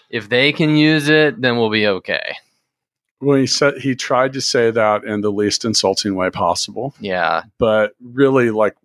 [0.09, 2.35] if they can use it, then we'll be okay.
[3.23, 7.45] Well, he said he tried to say that in the least insulting way possible, Yeah,
[7.59, 8.77] but really, like,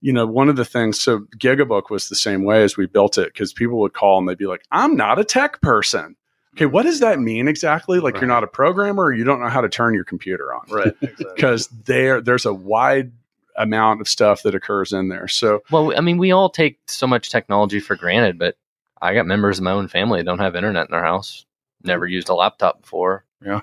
[0.00, 1.00] you know, one of the things.
[1.00, 4.28] So Gigabook was the same way as we built it because people would call and
[4.28, 6.16] they'd be like, "I'm not a tech person."
[6.54, 7.98] Okay, what does that mean exactly?
[7.98, 10.66] Like, you're not a programmer, or you don't know how to turn your computer on,
[10.68, 11.26] right, exactly.
[11.34, 13.10] Because there, there's a wide
[13.56, 15.26] amount of stuff that occurs in there.
[15.26, 18.56] So Well, I mean, we all take so much technology for granted, but
[19.00, 21.44] I got members of my own family that don't have internet in their house.
[21.82, 23.24] Never used a laptop before.
[23.42, 23.60] Yeah.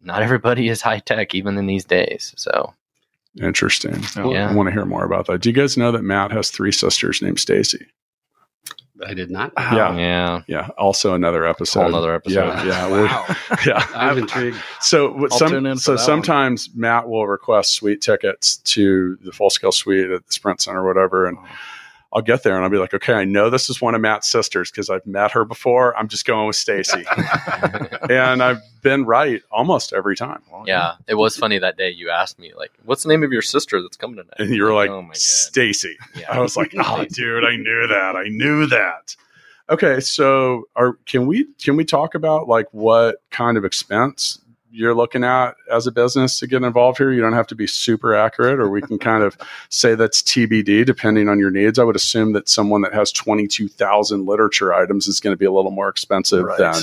[0.00, 2.34] Not everybody is high tech, even in these days.
[2.36, 2.74] So,
[3.40, 4.02] interesting.
[4.16, 5.40] Oh, I want to hear more about that.
[5.40, 7.86] Do you guys know that Matt has three sisters named Stacy?
[9.04, 9.52] I did not.
[9.56, 9.96] Yeah.
[9.96, 10.42] yeah.
[10.46, 11.82] Yeah, also another episode.
[11.82, 12.46] Whole nother episode.
[12.46, 13.36] Yeah, yeah, Wow.
[13.66, 13.86] yeah.
[13.94, 14.56] I'm intrigued.
[14.80, 16.04] So I'll some, tune in so that one.
[16.04, 20.84] sometimes Matt will request suite tickets to the full scale suite at the Sprint Center
[20.84, 21.46] or whatever, and oh.
[22.14, 24.28] I'll get there and I'll be like, okay, I know this is one of Matt's
[24.30, 25.96] sisters because I've met her before.
[25.96, 27.04] I'm just going with Stacy.
[28.10, 30.42] and I've been right almost every time.
[30.66, 33.42] yeah, it was funny that day you asked me like, "What's the name of your
[33.42, 35.14] sister that's coming tonight?" And you were like, "Oh my.
[35.14, 35.96] Stacy.
[36.14, 36.30] Yeah.
[36.30, 38.16] I was like, oh, dude, I knew that.
[38.16, 39.16] I knew that.
[39.70, 44.38] Okay, so are can we can we talk about like what kind of expense
[44.72, 47.12] you're looking at as a business to get involved here?
[47.12, 49.36] You don't have to be super accurate, or we can kind of
[49.68, 51.78] say that's TBD depending on your needs.
[51.78, 55.38] I would assume that someone that has twenty two thousand literature items is going to
[55.38, 56.58] be a little more expensive Right.
[56.58, 56.82] than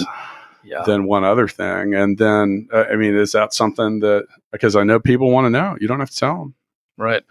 [0.64, 0.84] Yeah.
[0.86, 1.96] than one other thing.
[1.96, 5.50] And then, uh, I mean, is that something that because I know people want to
[5.50, 5.76] know?
[5.80, 6.54] You don't have to tell them.
[6.98, 7.24] Right.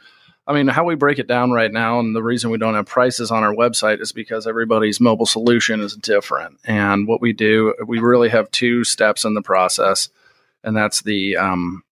[0.47, 2.87] I mean, how we break it down right now, and the reason we don't have
[2.87, 6.57] prices on our website is because everybody's mobile solution is different.
[6.65, 10.09] And what we do, we really have two steps in the process,
[10.69, 11.83] and that's the um,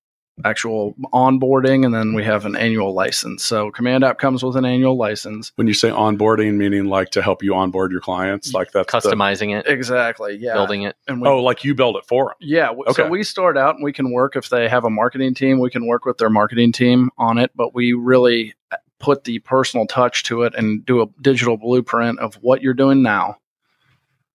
[0.45, 3.43] actual onboarding, and then we have an annual license.
[3.45, 5.51] So Command App comes with an annual license.
[5.57, 8.99] When you say onboarding, meaning like to help you onboard your clients, like that's the-
[9.11, 10.37] Customizing it, Exactly.
[10.37, 10.53] Yeah.
[10.53, 10.95] building it.
[11.09, 12.35] And we, oh, like you build it for them.
[12.41, 12.67] Yeah.
[12.67, 13.05] w- Okay.
[13.05, 15.71] So we start out and we can work if they have a marketing team, we
[15.71, 18.55] can work with their marketing team on it, but we really
[19.01, 23.03] put the personal touch to it and do a digital blueprint of what you're doing
[23.03, 23.37] now.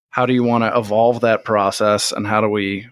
[0.10, 2.88] How do you want to evolve that process and how do we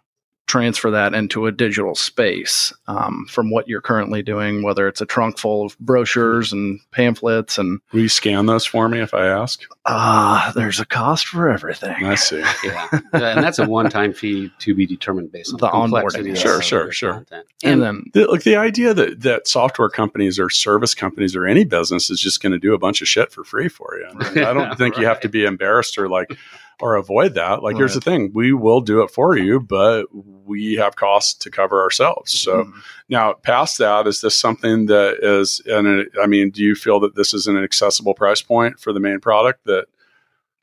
[0.50, 5.06] transfer that into a digital space um, from what you're currently doing, whether it's a
[5.06, 9.28] trunk full of brochures and pamphlets and Will you scan those for me if I
[9.28, 9.62] ask?
[9.86, 12.06] ah, there's a cost for everything.
[12.06, 12.44] I see.
[12.64, 12.88] Yeah.
[13.14, 16.38] Yeah, and that's a one-time fee to be determined based on The the, onboarding.
[16.38, 17.14] Sure, sure, sure.
[17.14, 17.48] content.
[17.64, 21.64] And then The, like the idea that that software companies or service companies or any
[21.64, 24.08] business is just going to do a bunch of shit for free for you.
[24.08, 26.30] I, mean, I don't think you have to be embarrassed or like
[26.82, 27.62] or avoid that.
[27.64, 31.52] Like, here's the thing: we will do it for you, but we have costs to
[31.52, 32.32] cover ourselves.
[32.32, 32.74] So Mhm.
[33.10, 35.62] now, past that, is this something that is?
[35.66, 39.00] And I mean, do you feel that this is an accessible price point for the
[39.00, 39.86] main product that?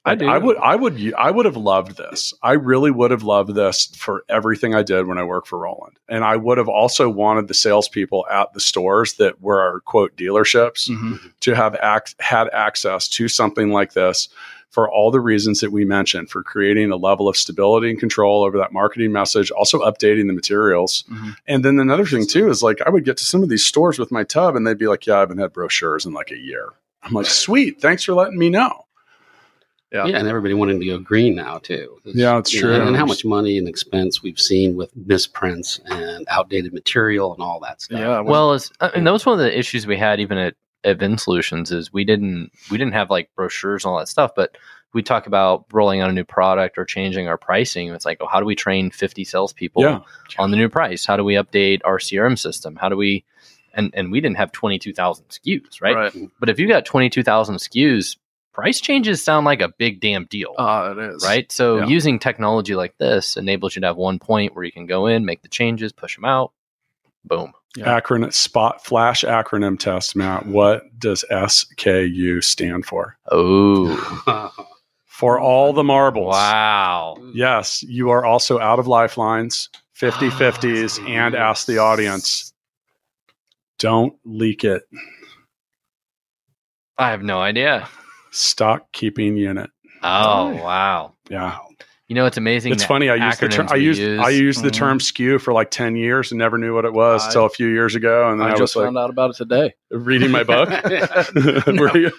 [0.06, 0.26] I do.
[0.26, 2.32] I would, I would, I would have loved this.
[2.42, 5.98] I really would have loved this for everything I did when I worked for Roland,
[6.08, 10.16] and I would have also wanted the salespeople at the stores that were our quote
[10.16, 11.32] dealerships Mhm.
[11.40, 14.28] to have ac- had access to something like this
[14.70, 18.44] for all the reasons that we mentioned for creating a level of stability and control
[18.44, 21.04] over that marketing message, also updating the materials.
[21.10, 21.36] Mhm.
[21.46, 23.98] And then another thing too is like I would get to some of these stores
[23.98, 26.36] with my tub and they'd be like, "Yeah, I haven't had brochures in like a
[26.38, 26.70] year."
[27.02, 28.85] I'm like, "Sweet, thanks for letting me know."
[29.92, 30.06] Yeah.
[30.06, 31.98] Yeah, and everybody wanting to go green now too.
[32.04, 32.76] It's- Yeah, it's true.
[32.76, 37.42] know, and how much money and expense we've seen with misprints and outdated material and
[37.42, 37.98] all that stuff.
[38.00, 38.20] Yeah.
[38.20, 40.98] Well, it's, uh, and that was one of the issues we had even at, at
[40.98, 44.56] Vin Solutions is we didn't we didn't have like brochures and all that stuff, but
[44.92, 47.88] we talk about rolling out a new product or changing our pricing.
[47.88, 50.00] It's like, oh, how do we train fifty salespeople Yeah.
[50.38, 51.04] on the new price?
[51.06, 52.76] How do we update our CRM system?
[52.76, 53.24] How do we
[53.74, 55.96] and and we didn't have twenty two thousand SKUs, right?
[55.96, 56.30] Right.
[56.40, 58.16] But if you got twenty two thousand SKUs,
[58.56, 60.54] price changes sound like a big damn deal.
[60.58, 61.22] Uh, it is.
[61.24, 61.50] right?
[61.52, 61.86] So Yeah.
[61.86, 65.24] using technology like this enables you to have one point where you can go in,
[65.24, 66.52] make the changes, push them out,
[67.24, 67.52] boom.
[67.76, 68.00] Yeah.
[68.00, 70.46] Acronym spot flash acronym test, Matt.
[70.46, 73.18] What does SKU stand for?
[73.30, 74.50] Oh,
[75.06, 76.32] For all the marbles.
[76.34, 77.16] wow.
[77.34, 82.52] Yes, you are also out of lifelines, 50 50s, and ask the audience.
[83.78, 84.82] Don't leak it.
[86.98, 87.88] I have no idea.
[88.36, 89.70] Stock keeping unit.
[90.02, 90.62] Oh, Oh.
[90.64, 91.12] wow.
[91.30, 91.58] Yeah.
[92.08, 92.72] You know, it's amazing.
[92.72, 93.08] It's funny.
[93.10, 94.72] I used the term, acronyms I used use- I used the Mhm.
[94.74, 97.50] term SKU for like 10 years and never knew what it was I- until a
[97.50, 98.30] few years ago.
[98.30, 99.74] And then I, I, was just like found out about it today.
[99.90, 100.68] reading my book.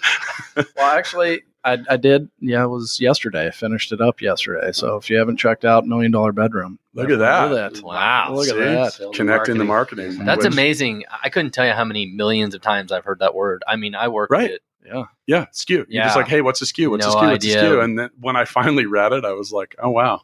[0.76, 2.28] Well, actually, I, I did.
[2.40, 3.46] Yeah, it was yesterday.
[3.46, 4.72] I finished it up yesterday.
[4.72, 7.48] So if you haven't checked out Million Dollar Bedroom, Look at that.
[7.48, 8.32] definitely do Wow.
[8.34, 8.92] Look at that.
[8.94, 10.04] Sales and Connecting the marketing.
[10.06, 10.26] marketing.
[10.26, 11.04] That's which- amazing.
[11.22, 13.62] I couldn't tell you how many millions of times I've heard that word.
[13.68, 14.50] I mean, I work Right.
[14.50, 14.94] with it.
[14.94, 15.04] Yeah.
[15.26, 15.86] Yeah, SKU.
[15.88, 16.90] You're just like, hey, what's a skew?
[16.90, 17.20] What's a skew?
[17.20, 17.30] SKU?
[17.32, 17.80] What's a skew?
[17.80, 20.22] And then when I finally read it, I was like, oh, wow.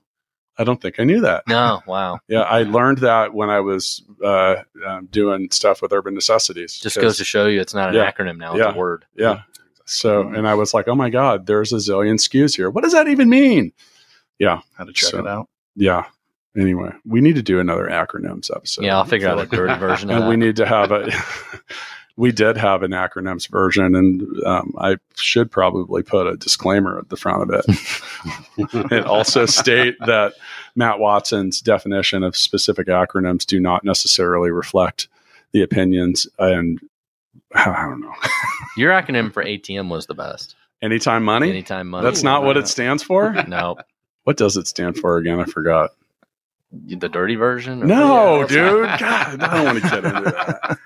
[0.57, 1.48] I don't think I knew that.
[1.48, 2.20] No, wow.
[2.29, 6.79] Yeah, I learned that when I was uh, um, doing stuff with Urban Necessities.
[6.79, 8.11] Just goes to show you it's not an Yeah.
[8.11, 8.72] acronym now, it's Yeah.
[8.72, 9.05] a word.
[9.16, 9.42] yeah.
[9.87, 10.38] So, Mhm.
[10.38, 12.70] and I was like, oh my God, there's a zillion SKUs here.
[12.70, 13.72] What does that even mean?
[14.38, 15.48] Yeah, had to check So- it out.
[15.77, 16.05] Yeah.
[16.57, 18.85] Anyway, we need to do another acronyms episode.
[18.85, 20.29] yeah, I'll figure out a dirty version of and that.
[20.29, 21.11] we need to have a.
[22.16, 27.09] we did have an acronyms version, and um, I should probably put a disclaimer at
[27.09, 28.92] the front of it.
[28.92, 30.35] and also state that
[30.77, 35.09] Matt Watson's definition of specific acronyms do not necessarily reflect
[35.53, 36.81] the opinions and
[37.55, 38.12] I don't know.
[38.77, 40.57] Your acronym for ATM was the best.
[40.83, 41.48] Anytime money?
[41.50, 42.05] Anytime money.
[42.05, 43.33] That's not what it stands for?
[43.48, 43.77] No,
[44.24, 45.38] What does it stand for again?
[45.40, 45.90] I forgot.
[46.72, 47.83] the dirty version.
[47.83, 48.85] or- No, dude.
[48.98, 50.79] God, I don't want to get into that.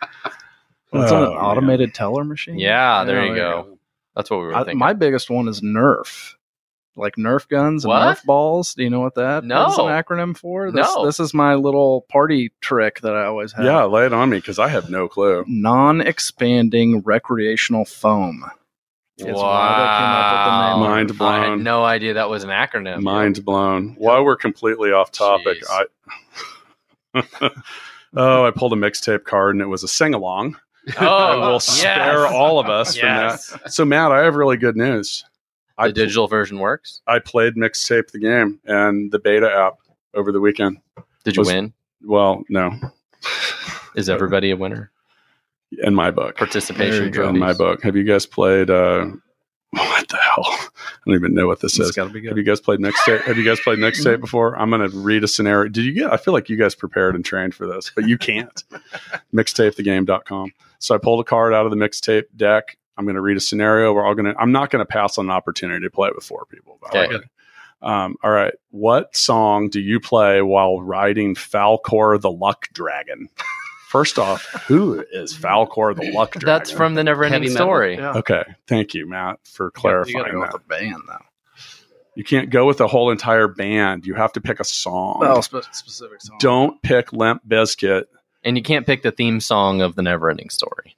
[0.92, 1.40] Well, it's on an Oh, man.
[1.44, 2.58] automated teller machine.
[2.58, 3.78] Yeah, there you go.
[4.16, 4.78] That's what we were I, thinking.
[4.78, 6.34] my biggest one is Nerf.
[6.96, 8.16] Like Nerf guns and What?
[8.18, 8.74] Nerf balls.
[8.74, 9.66] Do you know what that No.
[9.70, 10.72] is an acronym for?
[10.72, 11.06] This, No.
[11.06, 13.64] This is my little party trick that I always have.
[13.64, 15.44] Yeah, lay it on me because I have no clue.
[15.46, 18.44] Non-expanding recreational foam.
[19.18, 19.40] is why they came
[20.14, 21.18] up with the name.
[21.18, 23.02] Mind I had no idea that was an acronym.
[23.02, 23.94] Mind blown.
[23.98, 25.86] While we're completely off topic, Jeez.
[27.14, 27.22] I
[28.16, 30.56] oh, I pulled a mixtape card and it was a sing along.
[31.00, 31.66] Oh, I will yes.
[31.66, 33.48] spare all of us Yes.
[33.50, 33.72] from that.
[33.72, 35.24] So, Matt, I have really good news.
[35.76, 37.00] I The digital version works.
[37.06, 39.74] I played mixtape the game and the beta app
[40.14, 40.78] over the weekend.
[41.24, 41.72] Did you Was- win?
[42.02, 42.72] Well, no,
[43.96, 44.90] Is everybody a winner?
[45.82, 46.36] in my book.
[46.36, 48.70] Participation you In my book, have you guys played?
[48.70, 49.06] uh
[49.70, 50.46] What the hell?
[51.08, 51.96] I don't even know what this It's is.
[51.96, 53.22] got to be Have you guys played mixtape?
[53.22, 54.58] Have you guys played mixtape before?
[54.58, 55.70] I'm going to read a scenario.
[55.70, 56.12] Did you get?
[56.12, 58.62] I feel like you guys prepared and trained for this, but you can't.
[59.34, 60.52] Mixtapethegame.com.
[60.80, 62.76] So I pulled a card out of the mixtape deck.
[62.98, 63.92] I'm going to read a scenario.
[63.94, 64.38] We're all going to.
[64.38, 66.78] I'm not going to pass on an opportunity to play with four people.
[66.92, 67.24] by Okay.
[67.80, 68.52] Um, all right.
[68.70, 73.30] What song do you play while riding Falkor the Luck Dragon?
[73.88, 76.46] First off, who is Falkor the Luck Dragon?
[76.46, 77.96] That's from the Never Ending Story.
[77.96, 78.12] Yeah.
[78.18, 78.42] Okay.
[78.66, 80.52] Thank you, Matt, for You clarifying gotta go that.
[80.52, 81.24] with the band though.
[82.14, 84.04] You can't go with the whole entire band.
[84.04, 85.20] You have to pick a song.
[85.22, 86.36] Oh, spe- specific song.
[86.38, 88.04] Don't pick Limp Bizkit.
[88.44, 90.96] And you can't pick the theme song of the Never Ending Story.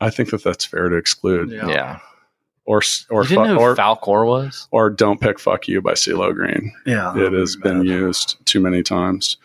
[0.00, 1.50] I think that that's fair to exclude.
[1.50, 1.66] Yeah.
[1.68, 1.98] Yeah.
[2.64, 4.68] Or or you didn't fu- know who or Falkor was?
[4.70, 6.72] or don't pick "Fuck You" by CeeLo Green.
[6.86, 9.36] Yeah, It has been used too many times.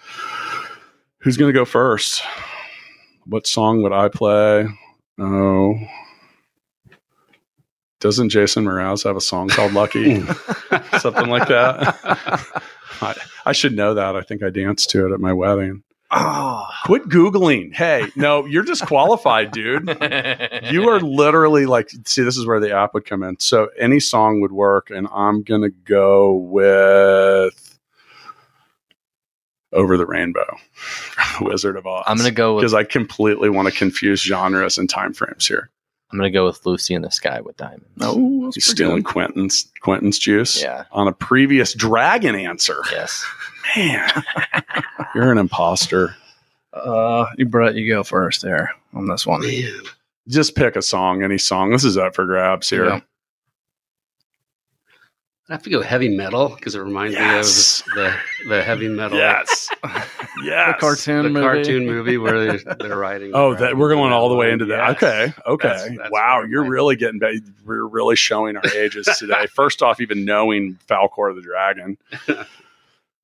[1.22, 2.22] Who's going to go first?
[3.30, 4.68] What song would I play?
[5.20, 5.76] Oh,
[8.00, 10.22] doesn't Jason Mraz have a song called "Lucky"?
[11.00, 12.64] Something like that.
[13.02, 13.16] I,
[13.46, 14.16] I should know that.
[14.16, 15.84] I think I danced to it at my wedding.
[16.12, 17.72] Oh, Quit Googling.
[17.72, 19.88] Hey, no, you're disqualified, dude.
[20.72, 23.40] You are literally like, see, this is where the app would come in.
[23.40, 27.69] So any song would work, and I'm going to go with
[29.72, 30.58] Over the Rainbow,
[31.42, 32.04] Wizard of Oz.
[32.08, 35.70] I'm gonna go because I completely want to confuse genres and time frames here.
[36.12, 37.86] I'm gonna go with Lucy in the Sky with Diamonds.
[37.96, 39.06] no, that's He's stealing good.
[39.06, 40.86] Quentin's Quentin's juice Yeah.
[40.92, 42.82] on a previous dragon answer.
[42.92, 43.24] Yes.
[43.76, 44.10] Man,
[45.16, 46.16] you're an imposter.
[46.74, 49.42] Uh, you Brett, you go first there on this one.
[49.42, 49.82] Man.
[50.28, 51.70] Just pick a song, any song.
[51.72, 52.86] This is up for grabs here.
[52.86, 53.00] Yeah.
[55.50, 57.84] I have to go heavy metal because it reminds Yes.
[57.96, 58.12] me of
[58.46, 59.68] the, the heavy metal Yes.
[60.44, 60.76] yes.
[60.76, 61.42] The cartoon the movie.
[61.44, 63.32] cartoon movie where they're, they're riding.
[63.34, 64.78] Oh, that we're going all the way into that.
[65.02, 65.04] Yes.
[65.04, 65.68] Okay, okay.
[65.70, 67.20] That's- that's wow, you're my- really getting.
[67.20, 69.48] ba- We're really showing our ages today.
[69.48, 71.98] First off, even knowing Falkor the Dragon.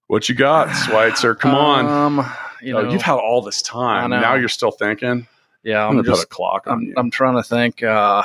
[0.08, 1.34] What you got, Schweitzer?
[1.34, 1.86] Come on.
[1.88, 4.12] Um, you know, oh, you've had all this time.
[4.12, 5.28] Now you're still thinking.
[5.64, 6.94] yeah, I'm, I'm gonna put a just, clock on I'm, you.
[6.96, 7.82] I'm trying to think.
[7.82, 8.22] Uh,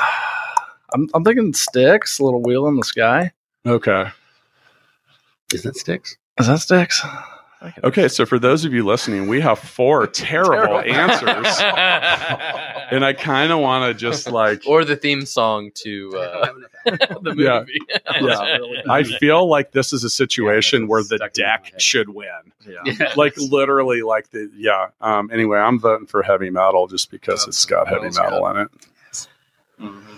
[0.92, 3.32] I'm, I'm thinking Styx, a little wheel in the sky.
[3.66, 4.06] Okay.
[5.52, 6.16] Is that Styx?
[6.38, 7.04] Is that Styx?
[7.84, 8.08] Okay.
[8.08, 11.58] So for those of you listening, we have four terrible answers,
[12.90, 14.62] and I kind of want to just like.
[14.66, 16.52] or the theme song to uh,
[16.86, 17.42] the movie.
[17.42, 17.64] Yeah.
[18.18, 21.74] Yeah, I feel like this is a situation Yeah, where the stuck in my deck
[21.80, 22.28] should win.
[22.66, 22.76] Yeah.
[22.86, 23.16] Yes.
[23.16, 27.64] like literally like the yeah um anyway i'm voting for heavy metal just because it's
[27.64, 28.70] got heavy Metal's metal in it
[29.80, 30.16] Mm-hmm.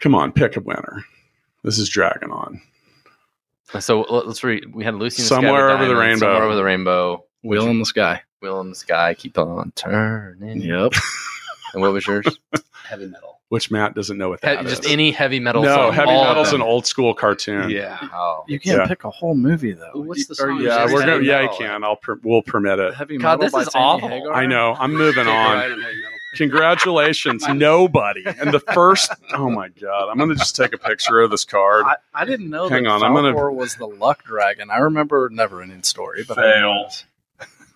[0.00, 1.04] come on pick a winner
[1.64, 2.60] this is dragging on
[3.78, 4.74] So let- let's read.
[4.74, 6.18] We had Lucy in the Somewhere Sky Over with the Rainbow.
[6.26, 7.24] Somewhere over the rainbow.
[7.44, 8.22] Wheel in the sky.
[8.42, 9.14] Wheel in the sky.
[9.14, 10.60] Keep on turning.
[10.60, 10.92] Yep.
[11.72, 12.26] And what was yours?
[12.84, 13.38] heavy metal.
[13.48, 14.90] which matt doesn't know what He- that just is.
[14.90, 15.92] any heavy metal no song.
[15.92, 17.96] heavy all of metal's an old school cartoon Yeah.
[18.12, 18.42] Oh.
[18.48, 18.86] You can't Yeah.
[18.88, 19.92] pick a whole movie though.
[19.94, 20.60] What's the Are song?
[20.62, 23.52] yeah we're gonna yeah i can i'll per, we'll permit it Heavy God, metal this
[23.52, 24.08] by is Sammy awful.
[24.08, 24.32] Hagar?
[24.34, 25.80] i know i'm moving Take a on
[26.32, 26.58] ride on heavy metal.
[27.38, 31.30] congratulations nobody and the first oh my god i'm gonna just take a picture of
[31.30, 34.70] this card I, I didn't know Hang that on, I'm gonna- was the luck dragon.
[34.70, 36.52] I remember Never Ending Story, but I Fail.
[36.52, 37.04] didn't know this.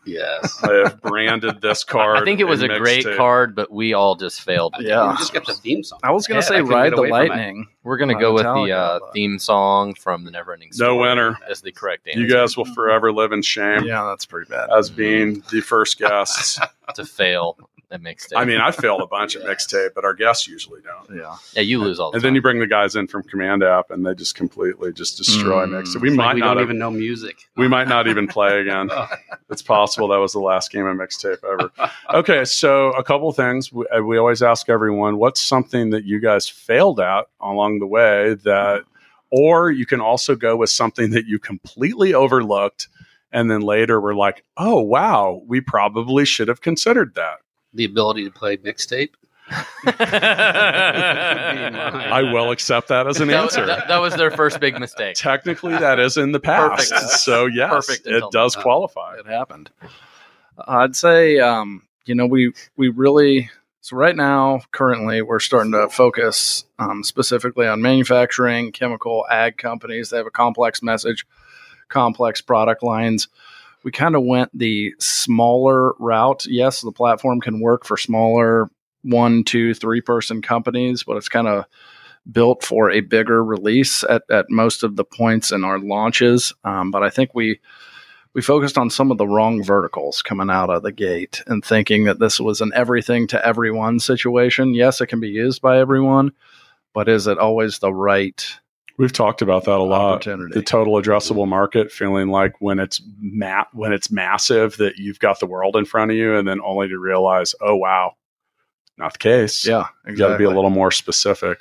[0.06, 0.62] Yes.
[0.62, 3.16] i have branded this card I think it was a great mixtape.
[3.16, 4.74] card, but we all just failed.
[4.78, 5.12] Yeah.
[5.12, 5.98] You just got the theme song.
[6.02, 7.28] I was gonna Yeah, say Ride the away from it.
[7.30, 7.66] Lightning.
[7.84, 10.98] We're gonna go with the uh, theme song from the Neverending No Story.
[11.08, 11.38] winner.
[11.48, 12.20] as the correct answer.
[12.20, 14.68] you guys will forever live in shame Yeah, that's pretty bad.
[14.76, 16.60] as being the first guests.
[16.96, 17.56] to fail
[17.94, 18.32] at mixtape.
[18.36, 21.16] I mean, I failed a bunch at mixtape, but our guests usually don't.
[21.16, 21.36] Yeah.
[21.54, 22.28] yeah, you lose all the And time.
[22.28, 25.64] then you bring the guys in from Command App, and they just completely just destroy
[25.66, 25.70] Mm.
[25.82, 26.00] mixtape.
[26.02, 27.48] We It's like might we not don't have, even know music.
[27.56, 28.90] we might not even play again.
[29.50, 31.70] It's possible that was the last game of mixtape ever.
[32.12, 36.18] Okay, so a couple things we, uh, we always ask everyone: what's something that you
[36.18, 38.82] guys failed at along the way that,
[39.30, 42.88] or you can also go with something that you completely overlooked.
[43.30, 47.38] And then later we're like, oh, wow, we probably should have considered that.
[47.74, 49.10] The ability to play mixtape.
[50.96, 53.66] I will accept that as an That, answer.
[53.66, 55.16] that- that was their first big mistake.
[55.16, 56.90] Technically, that is in the past.
[56.90, 57.10] Perfect.
[57.24, 59.16] So, yes, Perfect it does qualify.
[59.18, 59.70] it happened.
[60.66, 63.50] I'd say, um, you know, we we really
[63.80, 70.08] so right now, currently, we're starting to focus um, specifically on manufacturing, chemical, ag companies.
[70.10, 71.26] They have a complex message,
[71.88, 73.28] complex product lines.
[73.84, 76.46] We kind of went the smaller route.
[76.46, 78.70] Yes, the platform can work for smaller
[79.02, 81.66] one, two, three person companies, but it's kind of
[82.30, 86.52] built for a bigger release at, at most of the points in our launches.
[86.64, 87.60] Um, but I think we
[88.32, 92.04] we focused on some of the wrong verticals coming out of the gate and thinking
[92.04, 94.74] that this was an everything to everyone situation.
[94.74, 96.32] Yes, it can be used by everyone,
[96.92, 98.58] but is it always the right
[98.96, 100.22] We've talked about that a lot.
[100.24, 105.40] The total addressable market, feeling like when it's ma- when it's massive that you've got
[105.40, 108.14] the world in front of you, and then only to realize, oh wow,
[108.96, 109.66] not the case.
[109.66, 111.58] yeah, you got to be a little more specific.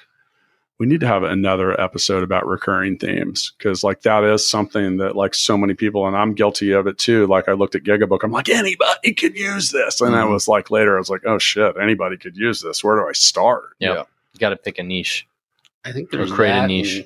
[0.80, 5.16] We need to have another episode about recurring themes because, like, that is something that,
[5.16, 7.26] like, so many people, and I'm guilty of it too.
[7.28, 10.32] Like, I looked at Gigabook, I'm like, anybody could use this, and I Mhm.
[10.34, 12.84] was like, later, I was like, oh shit, anybody could use this.
[12.84, 13.76] Where do I start?
[13.80, 13.94] Yeah.
[13.94, 14.04] Yeah.
[14.34, 15.28] You got to pick a niche.
[15.86, 16.96] I think Or there's create a niche.
[16.98, 17.06] and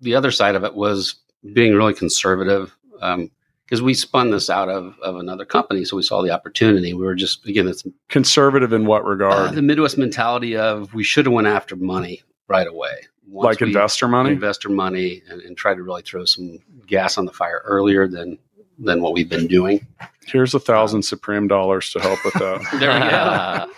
[0.00, 1.16] The other side of it was
[1.54, 6.22] being really conservative because we spun this out of, of another company, so we saw
[6.22, 6.92] the opportunity.
[6.92, 9.54] We were just again, it's Conservative in what uh, regard?
[9.54, 14.08] the Midwest mentality of we should have went after money right away, Once like investor
[14.08, 14.30] money?
[14.32, 18.38] investor money, and, and try to really throw some gas on the fire earlier than
[18.78, 19.86] than what we've been doing.
[20.26, 22.66] Here's a thousand Supreme dollars to help with that.
[22.80, 23.72] There we go.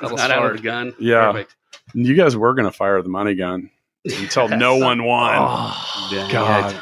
[0.00, 0.94] That'll Not out of the gun.
[1.00, 1.32] Yeah.
[1.32, 1.56] Perfect.
[1.94, 3.70] you guys were going to fire the money gun
[4.04, 5.34] until no one won.
[5.38, 6.72] Oh, God.
[6.72, 6.80] yeah.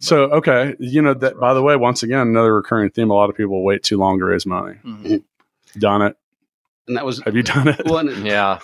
[0.00, 1.40] So okay, you know that.
[1.40, 3.10] By the way, once again, another recurring theme.
[3.10, 4.76] A lot of people wait too long to raise money.
[4.84, 5.24] Mhm.
[5.76, 6.16] Done it?
[6.86, 7.82] And that was Have you done it?
[7.84, 8.60] well, and it, yeah.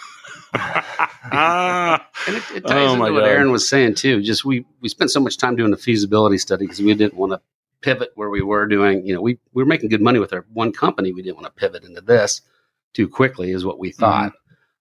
[0.54, 3.28] ah, and it, it Oh ties my into what God.
[3.28, 4.22] Aaron was saying too.
[4.22, 7.32] Just we we spent so much time doing the feasibility study because we didn't want
[7.32, 7.40] to
[7.80, 9.04] pivot where we were doing.
[9.06, 11.12] You know, we we were making good money with our one company.
[11.12, 12.42] We didn't want to pivot into this
[12.92, 14.32] too quickly, is what we thought.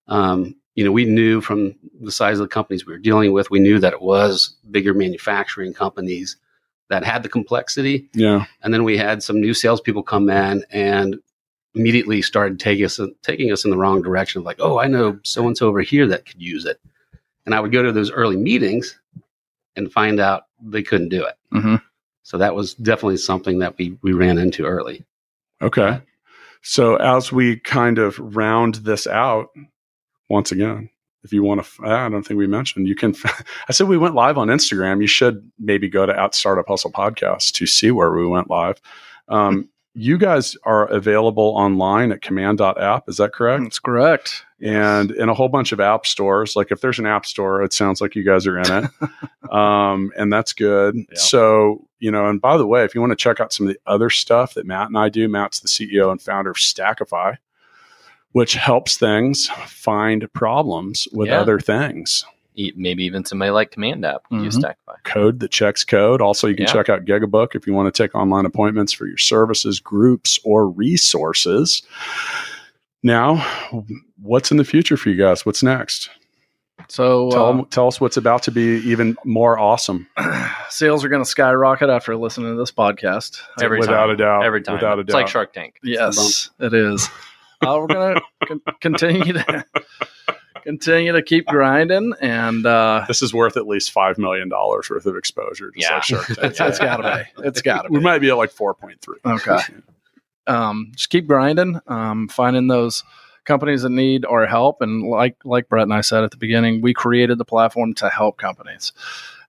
[0.07, 3.51] Um, you know, we knew from the size of the companies we were dealing with,
[3.51, 6.37] we knew that it was bigger manufacturing companies
[6.89, 8.09] that had the complexity.
[8.13, 8.45] yeah.
[8.61, 11.19] And then we had some new salespeople come in and
[11.75, 15.19] immediately started taking us taking us in the wrong direction of like, oh, I know
[15.23, 16.79] so and so over here that could use it.
[17.45, 18.99] And I would go to those early meetings
[19.75, 21.35] and find out they couldn't do it.
[21.51, 21.81] Mhm.
[22.23, 25.03] So that was definitely something that we we ran into early.
[25.61, 26.01] Okay.
[26.61, 29.49] So as we kind of round this out,
[30.33, 30.89] once again,
[31.23, 33.15] if you want to, I don't think we mentioned you can.
[33.69, 34.99] I said we went live on Instagram.
[34.99, 38.81] You should maybe go to at Startup Hustle Podcast to see where we went live.
[39.29, 43.07] Um, you guys are available online at command.app.
[43.07, 43.63] Is that correct?
[43.63, 44.43] That's correct.
[44.59, 46.55] and in a whole bunch of app stores.
[46.55, 48.89] Like if there's an app store, it sounds like you guys are in it,
[49.53, 50.95] um, and that's good.
[50.95, 51.03] Yeah.
[51.13, 53.73] So you know, and by the way, if you want to check out some of
[53.73, 57.37] the other stuff that Matt and I do, Matt's the CEO and founder of Stackify,
[58.33, 61.39] which helps things find problems with Yeah.
[61.41, 62.25] other things.
[62.75, 64.59] Maybe even somebody like Command App could use.
[64.59, 65.03] Stackify.
[65.05, 66.21] Code that checks code.
[66.21, 66.73] Also, you can Yeah.
[66.73, 70.67] check out Gigabook if you want to take online appointments for your services, groups, or
[70.69, 71.81] resources.
[73.01, 73.37] Now,
[74.21, 75.45] what's in the future for you guys?
[75.47, 76.09] What's next?
[76.89, 80.07] So tell, uh, tell us what's about to be even more awesome.
[80.69, 83.41] sales are going to skyrocket after listening to this podcast.
[83.61, 84.09] Every without time.
[84.11, 84.43] a doubt.
[84.45, 84.75] Every time.
[84.75, 85.17] Without a It's doubt.
[85.17, 85.75] like Shark Tank.
[85.83, 87.09] Yes, it is.
[87.65, 89.65] Uh, we're going to con- continue to
[90.63, 95.05] continue to keep grinding, and uh, this is worth at least five million dollars worth
[95.05, 95.71] of exposure.
[95.75, 95.95] Just Yeah.
[95.95, 96.39] like Shark Tank.
[96.43, 97.47] it's, it's got to be.
[97.47, 97.97] It's got to Be.
[97.97, 99.17] We might be at like four point three.
[99.25, 99.57] Okay.
[100.45, 103.03] Um, just keep grinding, um, finding those
[103.45, 106.81] companies that need our help, and like like Brett and I said at the beginning,
[106.81, 108.91] we created the platform to help companies,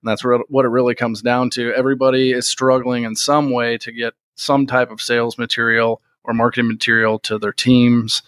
[0.02, 1.72] and that's re- what it really comes down to.
[1.74, 6.68] Everybody is struggling in some way to get some type of sales material or marketing
[6.68, 8.22] material to their teams,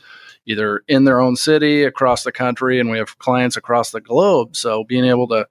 [0.46, 4.54] either in their own city, across the country, and we have clients across the globe.
[4.54, 5.48] So being able to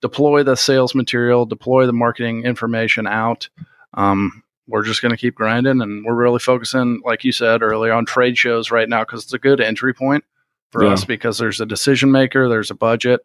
[0.00, 3.48] deploy the sales material, deploy the marketing information out.
[3.94, 7.92] Um, we're just going to keep grinding, and we're really focusing, like you said earlier,
[7.92, 10.24] on trade shows right now because it's a good entry point
[10.70, 10.92] for Yeah.
[10.92, 13.20] us because there's a decision maker, there's a budget,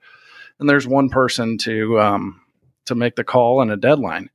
[0.59, 2.41] and there's one person to um,
[2.85, 4.29] to make the call and a deadline.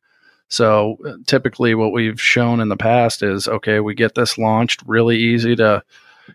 [0.48, 4.82] So uh, typically, what we've shown in the past is okay, we get this launched
[4.86, 5.82] really easy to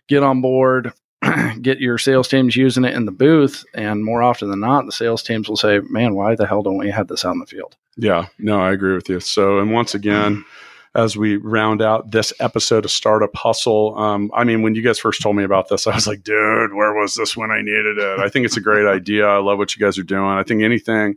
[0.07, 0.93] get on board,
[1.61, 4.91] get your sales teams using it in the booth, and more often than not, the
[4.91, 7.45] sales teams will say, "Man, why the hell don't we have this out in the
[7.45, 9.19] field?" Yeah, no, I agree with you.
[9.19, 10.45] So, and once again,
[10.95, 13.97] as we round out this episode of Startup Hustle.
[13.97, 16.73] Um, I mean, when you guys first told me about this, I was like, dude,
[16.73, 18.19] where was this when I needed it?
[18.19, 19.27] I think it's a great idea.
[19.27, 20.23] I love what you guys are doing.
[20.23, 21.15] I think anything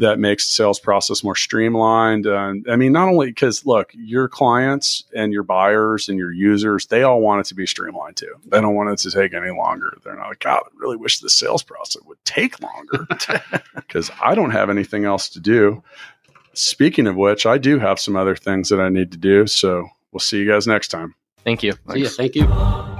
[0.00, 2.26] that makes the sales process more streamlined.
[2.26, 6.86] And I mean, not only because look, your clients and your buyers and your users,
[6.86, 8.34] they all want it to be streamlined too.
[8.46, 9.96] They don't want it to take any longer.
[10.02, 13.06] They're not like, God, I really wish the sales process would take longer
[13.74, 15.82] because I don't have anything else to do.
[16.54, 19.46] Speaking of which, I do have some other things that I need to do.
[19.46, 21.14] So we'll see you guys next time.
[21.44, 21.72] Thank you.
[21.92, 22.08] See ya.
[22.08, 22.99] Thank you.